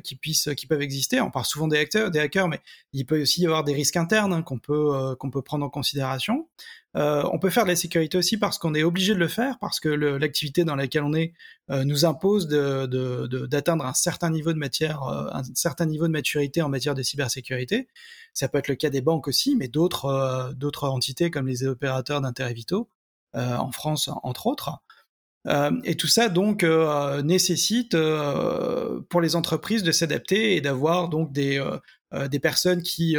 [0.04, 1.22] qui puissent, qui peuvent exister.
[1.22, 2.62] On parle souvent des hackers, des hackers, mais
[2.94, 5.66] il peut aussi y avoir des risques internes hein, qu'on peut euh, qu'on peut prendre
[5.66, 6.48] en considération.
[6.96, 9.60] Euh, on peut faire de la sécurité aussi parce qu'on est obligé de le faire,
[9.60, 11.34] parce que l'activité dans laquelle on est
[11.70, 16.62] euh, nous impose d'atteindre un certain niveau de matière, euh, un certain niveau de maturité
[16.64, 17.88] en matière de cybersécurité.
[18.34, 22.22] Ça peut être le cas des banques aussi, mais d'autres d'autres entités comme les opérateurs
[22.22, 22.90] d'intérêts vitaux
[23.34, 24.82] en France entre autres.
[25.48, 31.08] Euh, et tout ça donc euh, nécessite euh, pour les entreprises de s'adapter et d'avoir
[31.10, 31.64] donc des
[32.30, 33.16] des personnes qui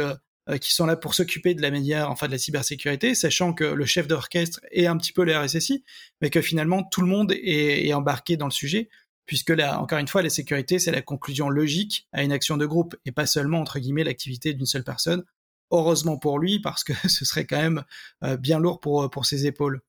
[0.59, 3.85] qui sont là pour s'occuper de la manière, enfin de la cybersécurité, sachant que le
[3.85, 5.85] chef d'orchestre est un petit peu le RSSI,
[6.19, 8.89] mais que finalement tout le monde est, est embarqué dans le sujet,
[9.25, 12.65] puisque là, encore une fois, la sécurité, c'est la conclusion logique à une action de
[12.65, 15.23] groupe, et pas seulement, entre guillemets, l'activité d'une seule personne.
[15.71, 17.83] Heureusement pour lui, parce que ce serait quand même
[18.39, 19.81] bien lourd pour, pour ses épaules.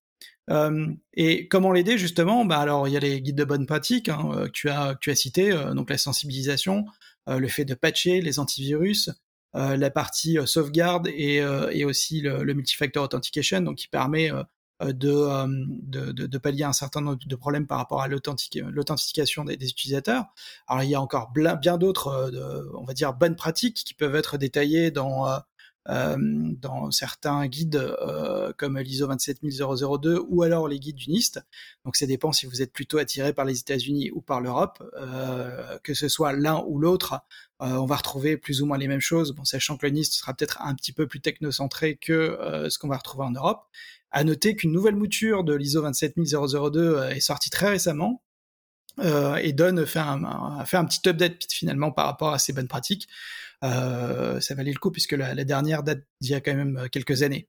[0.51, 2.45] Euh, et comment l'aider justement?
[2.45, 4.97] Bah alors il y a les guides de bonne pratique hein, euh, que tu as
[5.01, 6.84] que cité, euh, donc la sensibilisation,
[7.28, 9.09] le fait de patcher les antivirus,
[9.55, 11.40] la partie sauvegarde et,
[11.84, 14.32] aussi le, le multifactor authentication, donc qui permet
[14.80, 20.24] de, pallier un certain nombre de problèmes par rapport à l'authentification des, des, utilisateurs.
[20.66, 22.32] Alors il y a encore bien d'autres,
[22.74, 25.28] on va dire, bonnes pratiques qui peuvent être détaillées dans
[25.87, 27.97] dans certains guides
[28.57, 31.41] comme l'ISO 27002 ou alors les guides du NIST.
[31.85, 34.83] Donc ça dépend si vous êtes plutôt attiré par les États-Unis ou par l'Europe.
[35.83, 37.20] que ce soit l'un ou l'autre,
[37.59, 40.35] on va retrouver plus ou moins les mêmes choses, bon, sachant que le NIST sera
[40.35, 43.64] peut-être un petit peu plus technocentré que ce qu'on va retrouver en Europe.
[44.11, 48.22] À noter qu'une nouvelle mouture de l'ISO 27002 est sortie très récemment,
[48.99, 52.68] euh, et donne fait un, fait un petit update finalement par rapport à ces bonnes
[52.68, 53.09] pratiques.
[53.64, 57.22] Euh, ça valait le coup puisque la, dernière date d'il y a quand même quelques
[57.22, 57.49] années.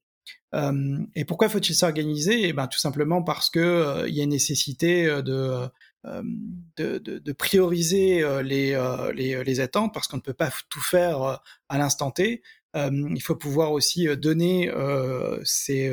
[0.56, 2.48] Euh, et pourquoi faut-il s'organiser?
[2.48, 5.68] Eh ben tout simplement parce que il y a une nécessité de
[6.06, 8.78] de, de, de, prioriser les,
[9.16, 12.42] les, les, attentes parce qu'on ne peut pas tout faire à l'instant T.
[12.76, 15.92] Euh, il faut pouvoir aussi euh, donner euh, ses,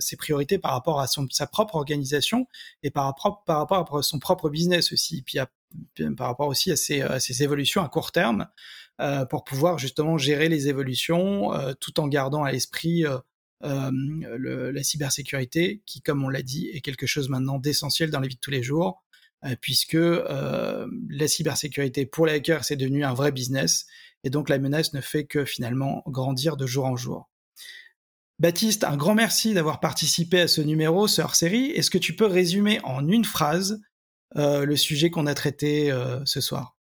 [0.00, 2.46] ses, priorités par rapport à son, sa propre organisation
[2.82, 3.14] et par,
[3.44, 5.38] par rapport à son propre business aussi, puis,
[6.16, 8.48] par rapport aussi à ses, à ses, évolutions à court terme,
[9.30, 13.04] pour pouvoir justement gérer les évolutions tout en gardant à l'esprit
[13.62, 18.26] le, la cybersécurité, qui, comme on l'a dit, est quelque chose maintenant d'essentiel dans la
[18.26, 19.04] vie de tous les jours,
[19.60, 23.86] puisque la cybersécurité pour les hackers, c'est devenu un vrai business
[24.24, 27.28] et donc la menace ne fait que finalement grandir de jour en jour.
[28.38, 31.70] Baptiste, un grand merci d'avoir participé à ce numéro, ce hors-série.
[31.72, 33.80] Est-ce que tu peux résumer en une phrase
[34.36, 36.77] euh, le sujet qu'on a traité euh, ce soir?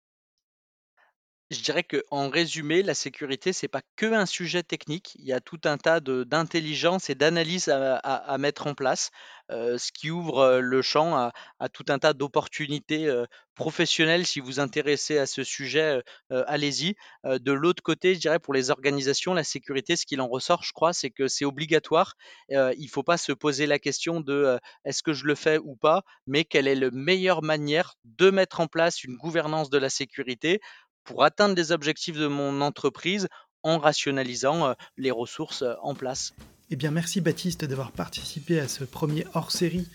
[1.52, 5.14] Je dirais qu'en résumé, la sécurité, c'est pas que un sujet technique.
[5.18, 9.10] Il y a tout un tas d'intelligence et d'analyse à, mettre en place,
[9.50, 14.26] euh, ce qui ouvre euh, le champ à, tout un tas d'opportunités euh, professionnelles.
[14.26, 16.94] Si vous intéressez à ce sujet, allez-y.
[17.24, 20.72] de l'autre côté, je dirais pour les organisations, la sécurité, ce qu'il en ressort, je
[20.72, 22.14] crois, c'est que c'est obligatoire.
[22.48, 25.76] il ne faut pas se poser la question de est-ce que je le fais ou
[25.76, 29.90] pas, mais quelle est la meilleure manière de mettre en place une gouvernance de la
[29.90, 30.60] sécurité
[31.04, 33.28] pour atteindre les objectifs de mon entreprise
[33.62, 36.32] en rationalisant les ressources en place.
[36.70, 39.86] Eh bien, merci Baptiste d'avoir participé à ce premier hors-série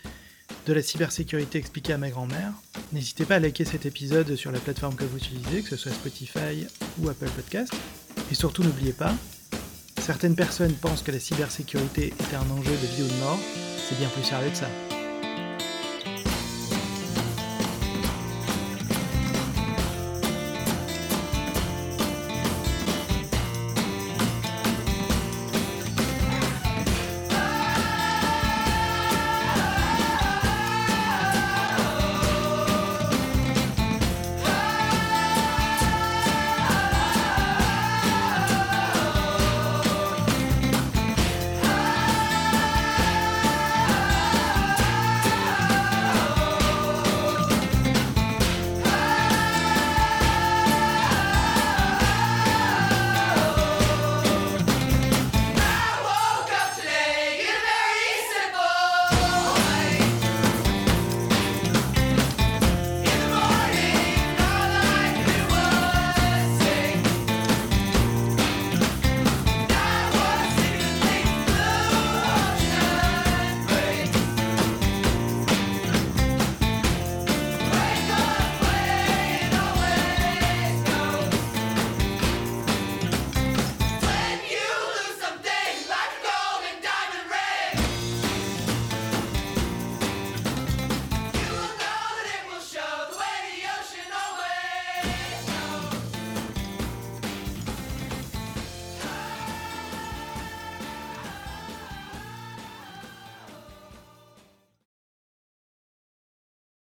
[0.66, 2.54] de la cybersécurité expliquée à ma grand-mère.
[2.92, 5.92] N'hésitez pas à liker cet épisode sur la plateforme que vous utilisez, que ce soit
[5.92, 6.68] Spotify
[7.00, 7.74] ou Apple Podcast.
[8.32, 9.14] Et surtout, n'oubliez pas,
[10.00, 13.40] certaines personnes pensent que la cybersécurité est un enjeu de vie ou de mort.
[13.90, 14.87] C'est bien plus sérieux que ça.